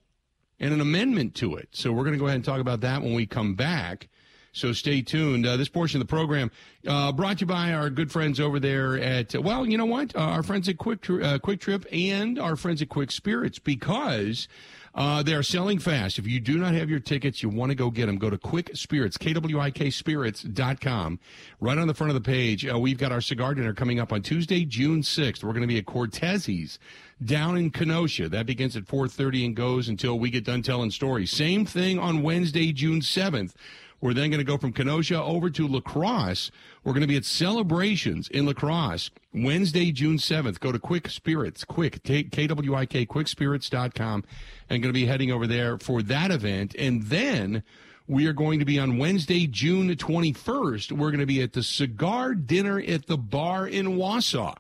[0.61, 1.69] and an amendment to it.
[1.73, 4.09] So we're going to go ahead and talk about that when we come back.
[4.53, 5.47] So stay tuned.
[5.47, 6.51] Uh, this portion of the program
[6.87, 10.15] uh, brought to you by our good friends over there at well, you know what,
[10.17, 14.49] uh, our friends at Quick uh, Kwik Trip and our friends at Kwik Spirits because
[14.95, 16.19] uh, they are selling fast.
[16.19, 18.17] If you do not have your tickets, you want to go get them.
[18.17, 21.21] Go to Kwik Spirits, K-W-I-K Spirits.com.
[21.61, 24.13] Right on the front of the page, uh, we've got our cigar dinner coming up
[24.13, 25.45] on Tuesday, June 6th.
[25.45, 26.79] We're going to be at Cortez's
[27.25, 28.29] down in Kenosha.
[28.29, 31.31] That begins at 4.30 and goes until we get done telling stories.
[31.31, 33.55] Same thing on Wednesday, June 7th.
[34.01, 36.51] We're then going to go from Kenosha over to La Crosse.
[36.85, 40.59] We're going to be at Celebrations in La Crosse Wednesday, June 7th.
[40.61, 44.25] Go to Kwik Spirits, Quick, K-W-I-K, kwikspirits.com,
[44.71, 46.75] and going to be heading over there for that event.
[46.79, 47.63] And then
[48.09, 50.93] we are going to be on Wednesday, June 21st.
[50.93, 54.57] We're going to be at the Cigar Dinner at the Bar in Wausau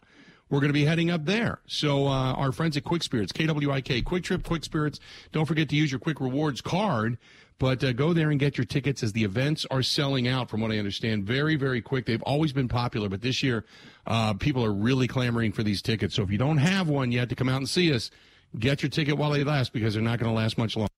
[0.51, 1.61] we're going to be heading up there.
[1.67, 4.99] So uh, our friends at Kwik Spirits, KWIK, Quick Trip, Kwik Spirits.
[5.33, 7.19] Don't forget to use your Kwik Rewards card
[7.61, 10.63] But uh, go there and get your tickets as the events are selling out, from
[10.63, 12.07] what I understand, very, very quick.
[12.07, 13.67] They've always been popular, but this year
[14.07, 16.15] uh, people are really clamoring for these tickets.
[16.15, 18.11] So if you don't have one yet to come out and see us,
[18.59, 20.89] get your ticket while they last because they're not going to last much longer.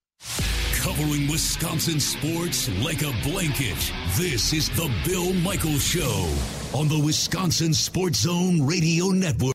[0.76, 3.92] Covering Wisconsin sports like a blanket.
[4.16, 6.32] This is the Bill Michaels Show
[6.72, 9.54] on the Wisconsin Sports Zone Radio Network.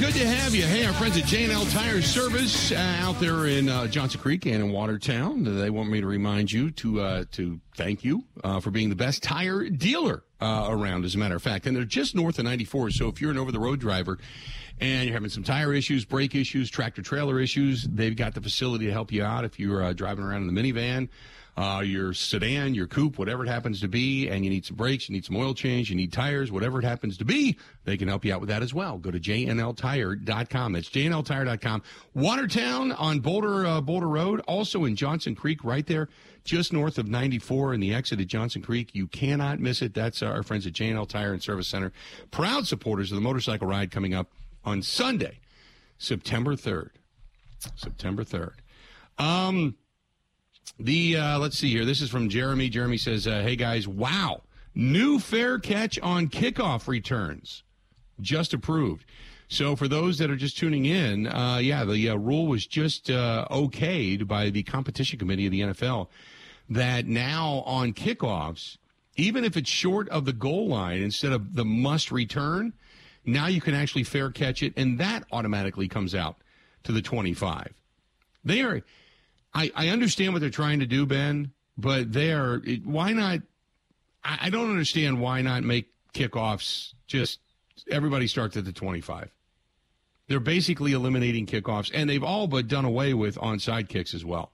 [0.00, 0.62] Good to have you.
[0.62, 4.54] Hey, our friends at J&L Tire Service uh, out there in uh, Johnson Creek and
[4.54, 5.44] in Watertown.
[5.44, 8.96] They want me to remind you to uh, to thank you uh, for being the
[8.96, 11.66] best tire dealer uh, around, as a matter of fact.
[11.66, 12.92] And they're just north of 94.
[12.92, 14.18] So if you're an over-the-road driver
[14.80, 18.86] and you're having some tire issues, brake issues, tractor trailer issues, they've got the facility
[18.86, 19.44] to help you out.
[19.44, 21.10] If you're uh, driving around in the minivan,
[21.56, 25.08] uh, your sedan, your coupe, whatever it happens to be, and you need some brakes,
[25.08, 28.08] you need some oil change, you need tires, whatever it happens to be, they can
[28.08, 28.98] help you out with that as well.
[28.98, 30.72] Go to jnltire.com.
[30.72, 31.82] That's jnltire.com.
[32.14, 36.08] Watertown on Boulder uh, Boulder Road, also in Johnson Creek, right there,
[36.44, 38.94] just north of 94 in the exit at Johnson Creek.
[38.94, 39.94] You cannot miss it.
[39.94, 41.92] That's our friends at JNL Tire and Service Center,
[42.30, 44.30] proud supporters of the motorcycle ride coming up
[44.64, 45.40] on Sunday,
[45.98, 46.90] September 3rd.
[47.76, 48.52] September 3rd.
[49.18, 49.76] Um,
[50.78, 51.84] the uh, let's see here.
[51.84, 52.68] This is from Jeremy.
[52.68, 54.42] Jeremy says, uh, "Hey guys, wow,
[54.74, 57.62] new fair catch on kickoff returns,
[58.20, 59.04] just approved."
[59.48, 63.10] So for those that are just tuning in, uh, yeah, the uh, rule was just
[63.10, 66.06] uh, okayed by the competition committee of the NFL
[66.68, 68.78] that now on kickoffs,
[69.16, 72.72] even if it's short of the goal line instead of the must return,
[73.24, 76.36] now you can actually fair catch it, and that automatically comes out
[76.84, 77.74] to the 25.
[78.44, 78.82] They are
[79.52, 82.60] I, I understand what they're trying to do, Ben, but they are.
[82.64, 83.40] It, why not?
[84.22, 87.40] I, I don't understand why not make kickoffs just
[87.90, 89.30] everybody starts at the 25.
[90.28, 94.52] They're basically eliminating kickoffs, and they've all but done away with onside kicks as well.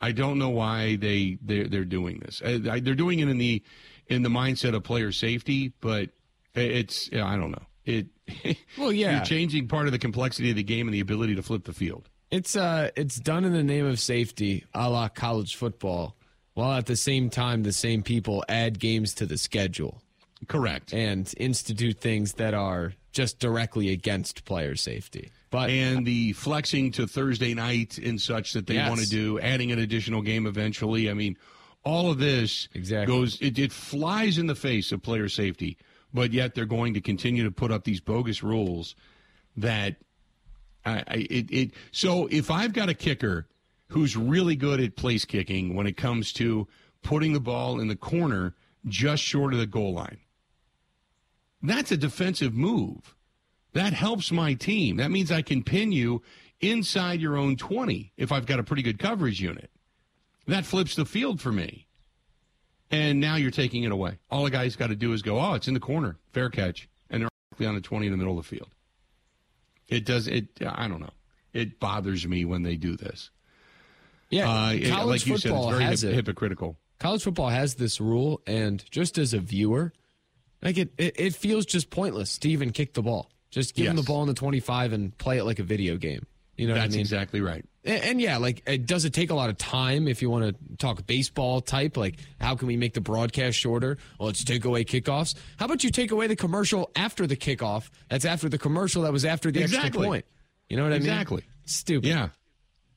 [0.00, 2.40] I don't know why they they're, they're doing this.
[2.40, 3.62] Uh, they're doing it in the
[4.06, 6.08] in the mindset of player safety, but
[6.54, 7.66] it's I don't know.
[7.84, 8.06] It
[8.78, 11.42] well, yeah, you're changing part of the complexity of the game and the ability to
[11.42, 12.08] flip the field.
[12.30, 16.16] It's uh, it's done in the name of safety, a la college football,
[16.54, 20.00] while at the same time the same people add games to the schedule.
[20.46, 20.94] Correct.
[20.94, 25.30] And institute things that are just directly against player safety.
[25.50, 28.88] But and the flexing to Thursday night and such that they Yes.
[28.88, 31.10] want to do, adding an additional game eventually.
[31.10, 31.36] I mean,
[31.84, 33.12] all of this Exactly.
[33.12, 35.76] goes it, it flies in the face of player safety,
[36.14, 38.94] but yet they're going to continue to put up these bogus rules
[39.56, 39.96] that
[40.84, 43.46] I, I it, it so if I've got a kicker
[43.88, 46.68] who's really good at place kicking when it comes to
[47.02, 48.54] putting the ball in the corner
[48.86, 50.18] just short of the goal line.
[51.62, 53.14] That's a defensive move.
[53.72, 54.96] That helps my team.
[54.96, 56.22] That means I can pin you
[56.60, 59.70] inside your own 20 if I've got a pretty good coverage unit.
[60.46, 61.86] That flips the field for me.
[62.90, 64.18] And now you're taking it away.
[64.30, 66.88] All a guy's got to do is go, oh, it's in the corner, fair catch,
[67.08, 67.22] and
[67.58, 68.70] they're on the 20 in the middle of the field.
[69.90, 71.10] It does, it, I don't know.
[71.52, 73.30] It bothers me when they do this.
[74.30, 76.14] yeah, Uh, it- college like you said, it's football very has hip- it.
[76.14, 76.76] hypocritical.
[77.00, 79.92] college football has this rule, and just as a viewer,
[80.62, 83.30] like it, it, it feels just pointless to even kick the ball.
[83.50, 84.04] Just give them Yes.
[84.04, 86.24] the ball in the 25 and play it like a video game.
[86.60, 87.00] You know what That's I mean?
[87.00, 87.64] exactly right.
[87.86, 90.44] And, and yeah, like, it, does it take a lot of time if you want
[90.44, 91.96] to talk baseball type?
[91.96, 93.96] Like, how can we make the broadcast shorter?
[94.18, 95.34] Well, let's take away kickoffs.
[95.56, 97.88] How about you take away the commercial after the kickoff?
[98.10, 100.26] That's after the commercial that was after the extra point.
[100.68, 101.08] You know what I mean?
[101.08, 101.44] Exactly.
[101.64, 102.06] Stupid.
[102.06, 102.28] Yeah.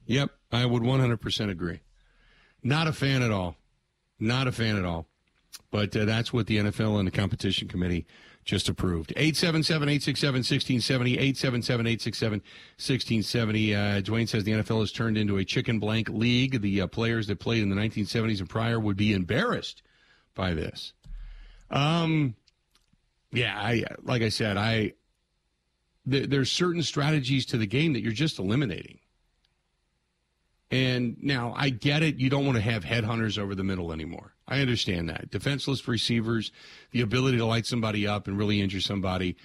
[0.08, 0.32] Yep.
[0.52, 1.80] I would 100% agree.
[2.62, 3.56] Not a fan at all.
[4.20, 5.08] Not a fan at all.
[5.72, 8.08] But uh, that's what the NFL and the competition committee
[8.44, 9.12] just approved.
[9.16, 11.14] 877 867 1670.
[11.14, 12.40] 877 867
[12.78, 13.76] 1670.
[13.76, 16.62] Uh, Dwayne says the NFL has turned into a chicken blank league.
[16.62, 19.82] The uh, players that played in the 1970s and prior would be embarrassed
[20.36, 20.94] by this.
[21.70, 22.36] Um,
[23.32, 24.94] yeah, I like I said, I
[26.06, 29.00] there, there's certain strategies to the game that you're just eliminating.
[30.70, 32.18] And now I get it.
[32.18, 34.33] You don't want to have headhunters over the middle anymore.
[34.48, 35.32] I understand that.
[35.32, 36.52] Defenseless receivers,
[36.92, 39.38] the ability to light somebody up and really injure somebody.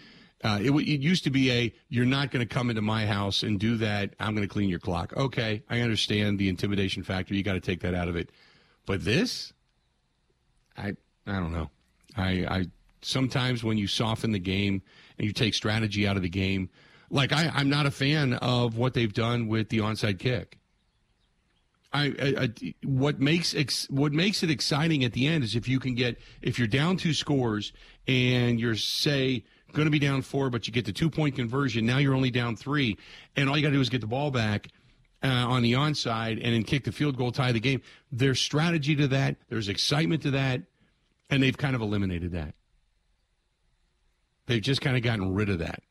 [0.43, 3.43] Uh, it, it used to be a, you're not going to come into my house
[3.43, 4.15] and do that.
[4.21, 5.17] I'm going to clean your clock.
[5.17, 5.63] Okay.
[5.69, 7.35] I understand the intimidation factor.
[7.35, 8.31] You got to take that out of it.
[8.87, 9.53] But this,
[10.77, 10.95] I,
[11.27, 11.71] I don't know.
[12.17, 12.67] I, I,
[13.03, 14.83] sometimes when you soften the game
[15.19, 16.71] and you take strategy out of the game,
[17.11, 20.59] like I, I'm not a fan of what they've done with the onside kick.
[21.93, 25.69] I, I, I, what makes ex, what makes it exciting at the end is if
[25.69, 27.73] you can get if you're down two scores
[28.07, 31.87] and you're say going to be down four, but you get the two point conversion.
[31.87, 32.97] Now you're only down three,
[33.37, 34.69] and all you got to do is get the ball back
[35.23, 37.83] uh, on the onside and then kick the field goal, tie the game.
[38.13, 39.37] There's strategy to that.
[39.49, 40.63] There's excitement to that,
[41.31, 42.55] and they've kind of eliminated that.
[44.47, 45.83] They've just kind of gotten rid of that.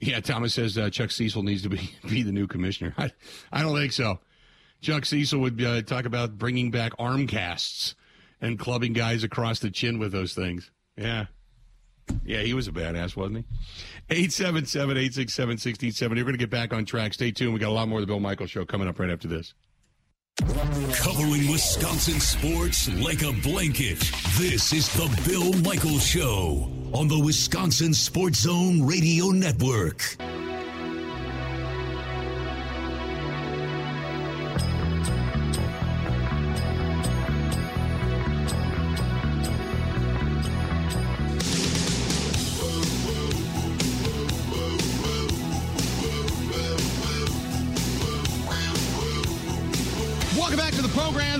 [0.00, 2.94] Yeah, Thomas says uh, Chuck Cecil needs to be be the new commissioner.
[2.98, 3.10] I,
[3.52, 4.18] I don't think so.
[4.82, 7.94] Chuck Cecil would uh, talk about bringing back arm casts
[8.40, 10.70] and clubbing guys across the chin with those things.
[10.96, 11.26] Yeah.
[12.24, 13.44] Yeah, he was a badass, wasn't he?
[14.10, 16.20] 877 867 1670.
[16.20, 17.14] We're going to get back on track.
[17.14, 17.54] Stay tuned.
[17.54, 19.54] We got a lot more of the Bill Michaels show coming up right after this.
[20.40, 24.00] Covering Wisconsin sports like a blanket.
[24.36, 30.16] This is the Bill Michaels Show on the Wisconsin Sports Zone Radio Network.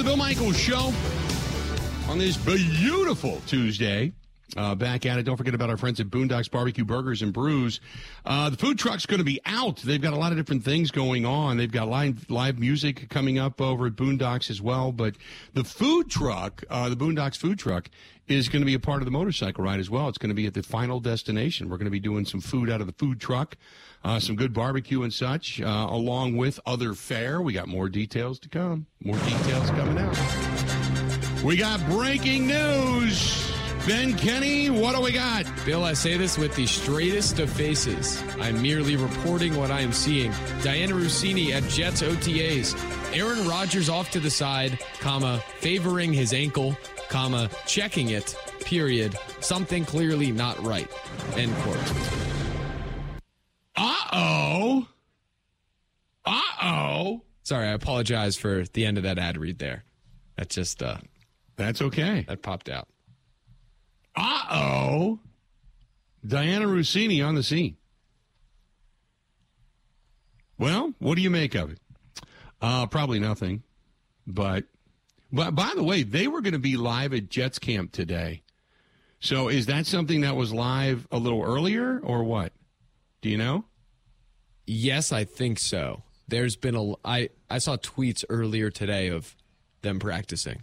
[0.03, 0.93] The Bill Michaels Show,
[2.09, 4.13] on this beautiful Tuesday.
[4.57, 5.23] Uh, back at it.
[5.23, 7.81] Don't forget about our friends at Boondocks Barbecue Burgers and Brews.
[8.25, 9.79] Uh, the food truck's going to be out.
[9.79, 11.57] They've got a lot of different things going on.
[11.57, 14.93] They've got live live music coming up over at Boondocks as well.
[14.93, 15.15] But
[15.55, 17.89] the food truck, uh, the Boondocks food truck,
[18.29, 20.09] is going to be a part of the motorcycle ride as well.
[20.09, 21.69] It's going to be at the final destination.
[21.69, 23.57] We're going to be doing some food out of the food truck,
[24.05, 27.41] uh, some good barbecue and such, uh, along with other fare.
[27.41, 28.87] We got more details to come.
[29.03, 31.43] More details coming out.
[31.43, 33.42] We got breaking news.
[33.87, 35.45] Ben Kenny, what do we got?
[35.67, 38.23] Bill, I say this with the straightest of faces.
[38.39, 40.31] I'm merely reporting what I am seeing.
[40.61, 42.77] Dianna Russini at Jets OTAs.
[43.17, 46.77] Aaron Rodgers off to the side, comma, favoring his ankle,
[47.09, 49.19] comma, checking it, period.
[49.41, 50.89] Something clearly not right.
[51.35, 51.93] End quote.
[53.75, 54.89] Uh oh.
[56.25, 57.23] Uh oh.
[57.43, 59.83] Sorry, I apologize for the end of that ad read there.
[60.37, 60.99] That's just uh
[61.57, 62.25] That's okay.
[62.29, 62.87] that popped out.
[64.15, 65.19] Uh oh.
[66.27, 67.77] Dianna Russini on the scene.
[70.59, 71.81] Well, what do you make of it?
[72.61, 73.65] Uh, probably nothing.
[74.27, 74.65] But,
[75.33, 78.43] but by the way, they were going to be live at Jets camp today.
[79.19, 82.53] So is that something that was live a little earlier or what?
[83.21, 83.65] Do you know?
[84.67, 86.03] Yes, I think so.
[86.29, 89.37] There's been a I I saw tweets earlier today of
[89.83, 90.63] them practicing.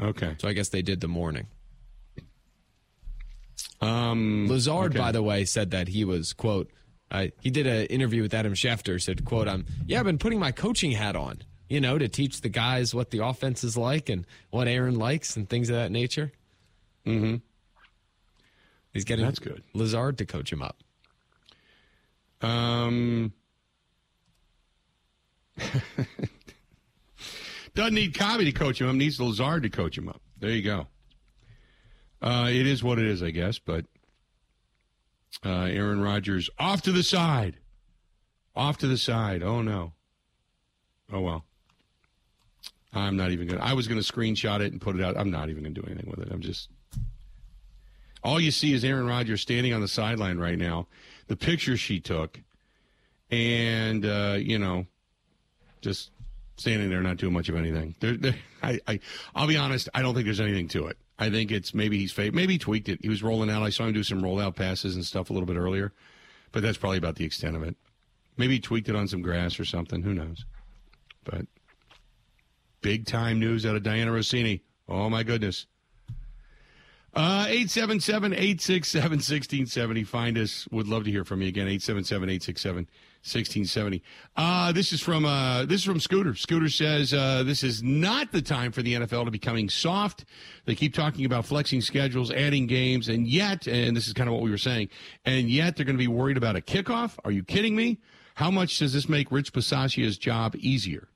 [0.00, 0.36] Okay.
[0.38, 1.46] So I guess they did the morning.
[3.80, 4.98] Um, Lazard, okay.
[4.98, 6.70] by the way, said that he was quote.
[7.10, 9.00] Uh, he did an interview with Adam Schefter.
[9.00, 12.40] Said quote, "I'm yeah, I've been putting my coaching hat on, you know, to teach
[12.40, 15.92] the guys what the offense is like and what Aaron likes and things of that
[15.92, 16.32] nature."
[17.06, 17.36] Mm-hmm.
[18.92, 19.62] He's getting That's good.
[19.74, 20.82] Lazard to coach him up.
[22.40, 23.32] Um,
[27.74, 28.94] doesn't need Cobby to coach him up.
[28.94, 30.20] Needs Lazard to coach him up.
[30.38, 30.86] There you go.
[32.20, 33.58] Uh, it is what it is, I guess.
[33.58, 33.84] But
[35.44, 37.56] uh, Aaron Rodgers off to the side,
[38.56, 39.42] off to the side.
[39.42, 39.92] Oh no.
[41.12, 41.44] Oh well.
[42.92, 43.62] I'm not even gonna.
[43.62, 45.16] I was gonna screenshot it and put it out.
[45.16, 46.32] I'm not even gonna do anything with it.
[46.32, 46.68] I'm just.
[48.24, 50.88] All you see is Aaron Rodgers standing on the sideline right now.
[51.28, 52.40] The picture she took,
[53.30, 54.86] and uh, you know,
[55.80, 56.10] just
[56.56, 57.94] standing there, not doing much of anything.
[58.00, 59.00] There, I, I,
[59.34, 59.88] I'll be honest.
[59.94, 60.98] I don't think there's anything to it.
[61.18, 62.32] I think it's maybe he's fake.
[62.32, 63.00] Maybe he tweaked it.
[63.02, 63.62] He was rolling out.
[63.62, 65.92] I saw him do some rollout passes and stuff a little bit earlier,
[66.52, 67.76] but that's probably about the extent of it.
[68.36, 70.02] Maybe he tweaked it on some grass or something.
[70.02, 70.44] Who knows?
[71.24, 71.46] But
[72.82, 74.60] big time news out of Dianna Russini.
[74.88, 75.66] Oh my goodness.
[77.14, 80.04] Uh, 877 867 1670.
[80.04, 80.68] Find us.
[80.70, 81.66] Would love to hear from you again.
[81.66, 82.88] 877 867
[83.24, 84.02] 1670.
[84.36, 86.34] Uh, this is from uh, this is from Scooter.
[86.34, 90.24] Scooter says uh, this is not the time for the NFL to be coming soft.
[90.64, 94.34] They keep talking about flexing schedules, adding games, and yet, and this is kind of
[94.34, 94.88] what we were saying,
[95.24, 97.18] and yet they're going to be worried about a kickoff.
[97.24, 97.98] Are you kidding me?
[98.34, 101.08] How much does this make Rich Bisaccia's job easier?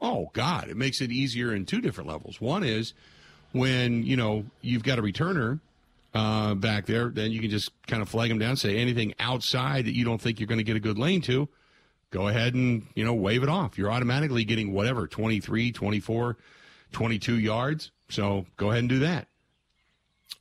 [0.00, 2.40] Oh God, it makes it easier in two different levels.
[2.40, 2.94] One is
[3.52, 5.60] when you know you've got a returner
[6.14, 9.86] uh, back there, then you can just kind of flag them down, say anything outside
[9.86, 11.48] that you don't think you're going to get a good lane to,
[12.10, 13.78] go ahead and you know wave it off.
[13.78, 16.36] You're automatically getting whatever 23, 24,
[16.92, 17.90] 22 yards.
[18.08, 19.28] So go ahead and do that.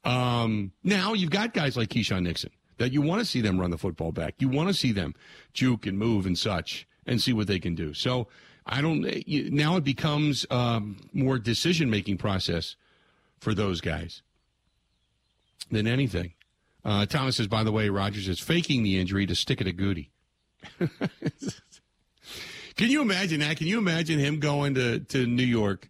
[0.04, 3.72] Um, now you've got guys like Keisean Nixon that you want to see them run
[3.72, 4.36] the football back.
[4.40, 5.16] You want to see them
[5.54, 7.94] juke and move and such and see what they can do.
[7.94, 8.28] So
[8.66, 12.76] I don't now it becomes um, more decision making process
[13.40, 14.22] for those guys
[15.72, 16.34] than anything.
[16.84, 19.78] Uh, Thomas says, by the way, Rodgers is faking the injury to stick it at
[19.78, 20.10] Gutey.
[22.76, 23.58] Can you imagine that?
[23.58, 25.90] Can you imagine him going to, to New York?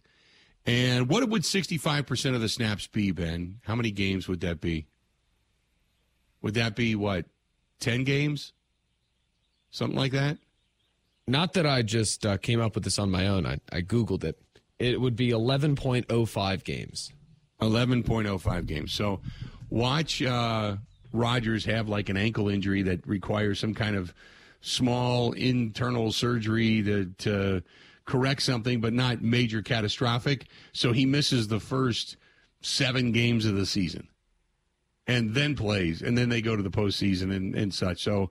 [0.66, 3.60] And what would 65% of the snaps be, Ben?
[3.64, 4.86] How many games would that be?
[6.42, 7.26] Would that be what?
[7.80, 8.52] 10 games?
[9.70, 10.38] Something like that?
[11.26, 13.46] Not that I just uh, came up with this on my own.
[13.46, 14.38] I, I Googled it.
[14.78, 17.12] It would be 11.05 games.
[17.60, 18.92] 11.05 games.
[18.92, 19.20] So
[19.72, 20.76] watch uh,
[21.12, 24.12] Rodgers have like an ankle injury that requires some kind of
[24.60, 27.62] small internal surgery to, to
[28.04, 30.46] correct something, but not major catastrophic.
[30.72, 32.16] So he misses the first
[32.60, 34.08] seven games of the season
[35.06, 38.02] and then plays, and then they go to the postseason and, and such.
[38.02, 38.30] So,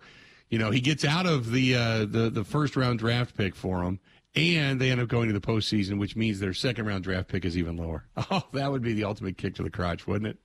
[0.50, 3.84] you know, he gets out of the, uh, the, the first round draft pick for
[3.84, 4.00] him.
[4.34, 7.44] And they end up going to the postseason, which means their second round draft pick
[7.44, 8.06] is even lower.
[8.32, 10.38] Oh, that would be the ultimate kick to the crotch, wouldn't it?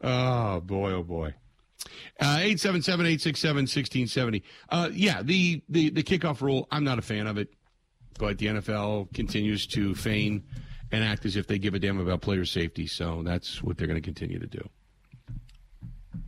[0.00, 1.34] Oh boy, oh boy.
[2.20, 4.42] Uh, eight seven seven eight six seven sixteen seventy.
[4.68, 6.68] Uh, yeah, the, the the kickoff rule.
[6.70, 7.48] I'm not a fan of it,
[8.18, 10.44] but the NFL continues to feign
[10.90, 12.86] and act as if they give a damn about player safety.
[12.86, 14.68] So that's what they're going to continue to do.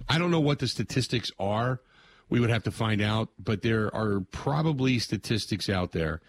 [0.09, 1.81] I don't know what the statistics are.
[2.29, 6.21] We would have to find out, but there are probably statistics out there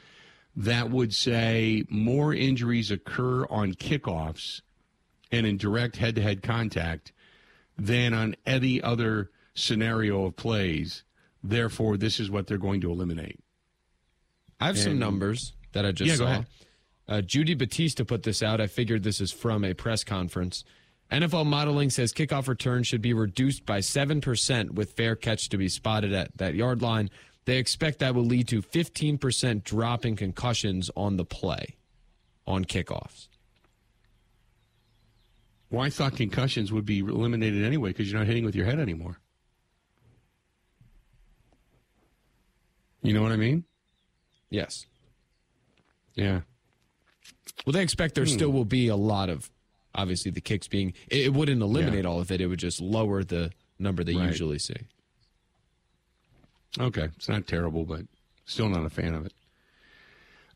[0.56, 4.62] that would say more injuries occur on kickoffs
[5.32, 7.14] and in direct head-to-head contact
[7.82, 11.04] than on any other scenario of plays.
[11.44, 13.40] Therefore, this is what they're going to eliminate.
[14.60, 16.44] I have and, some numbers that I just yeah, saw.
[17.08, 18.62] Uh, Judy Battista put this out.
[18.62, 20.64] I figured this is from a press conference.
[21.12, 25.68] NFL modeling says kickoff return should be reduced by 7% with fair catch to be
[25.68, 27.10] spotted at that yard line.
[27.46, 31.76] They expect that will lead to 15% drop in concussions on the play
[32.46, 33.28] on kickoffs.
[35.72, 38.80] Well, I thought concussions would be eliminated anyway because you're not hitting with your head
[38.80, 39.20] anymore.
[43.02, 43.64] You know what I mean?
[44.50, 44.86] Yes.
[46.14, 46.42] Yeah.
[47.66, 48.32] Well, they expect there hmm.
[48.32, 49.50] still will be a lot of,
[49.96, 50.94] obviously, the kicks being.
[51.10, 52.10] It wouldn't eliminate yeah.
[52.10, 52.42] all of it.
[52.42, 54.28] It would just lower the number they right.
[54.28, 54.76] usually see.
[56.80, 58.02] Okay, it's not terrible, but
[58.46, 59.34] still not a fan of it.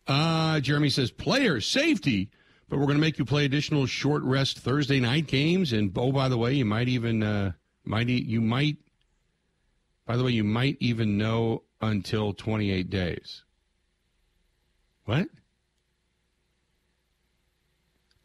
[0.07, 2.29] Uh, Jeremy says player safety
[2.69, 5.71] but we're going to make you play additional short rest Thursday night games.
[5.71, 7.51] And oh, by the way, you might even uh,
[7.83, 8.77] might you might.
[10.05, 13.43] By the way, you might even know until 28 days.
[15.05, 15.27] What?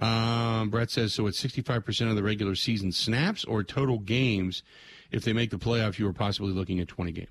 [0.00, 1.26] Um, Brett says so.
[1.26, 4.62] It's 65% of the regular season snaps or total games.
[5.10, 7.28] If they make the playoffs, you are possibly looking at 20 games.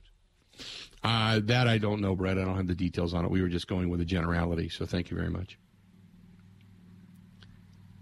[1.04, 2.38] Uh, that I don't know, Brett.
[2.38, 3.32] I don't have the details on it.
[3.32, 4.70] We were just going with a generality.
[4.70, 5.58] So thank you very much.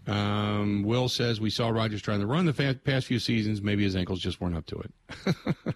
[0.07, 3.61] Um, Will says we saw Rodgers trying to run the past few seasons.
[3.61, 5.35] Maybe his ankles just weren't up to it.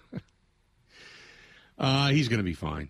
[1.78, 2.88] uh, he's going to be fine.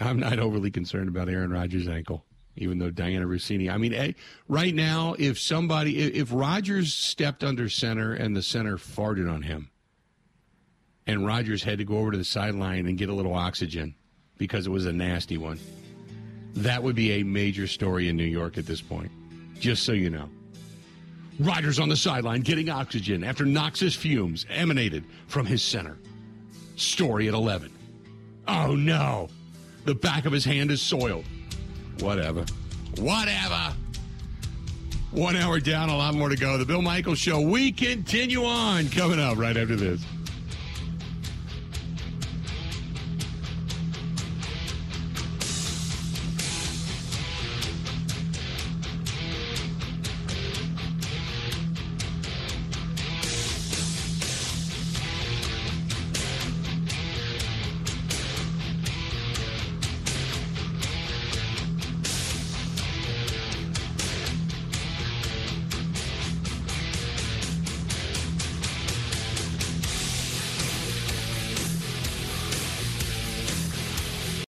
[0.00, 2.24] I'm not overly concerned about Aaron Rodgers' ankle,
[2.56, 3.70] even though Dianna Russini.
[3.70, 4.14] I mean, hey,
[4.46, 9.42] right now, if somebody, if, if Rodgers stepped under center and the center farted on
[9.42, 9.70] him,
[11.06, 13.94] and Rodgers had to go over to the sideline and get a little oxygen
[14.38, 15.58] because it was a nasty one,
[16.54, 19.10] that would be a major story in New York at this point.
[19.58, 20.28] Just so you know.
[21.38, 25.96] Rodgers on the sideline getting oxygen after noxious fumes emanated from his center.
[26.76, 27.72] Story at 11.
[28.48, 29.28] Oh no!
[29.84, 31.24] The back of his hand is soiled.
[32.00, 32.44] Whatever.
[32.98, 33.74] Whatever.
[35.10, 36.58] One hour down, a lot more to go.
[36.58, 37.40] The Bill Michaels Show.
[37.40, 40.04] We continue on coming up right after this.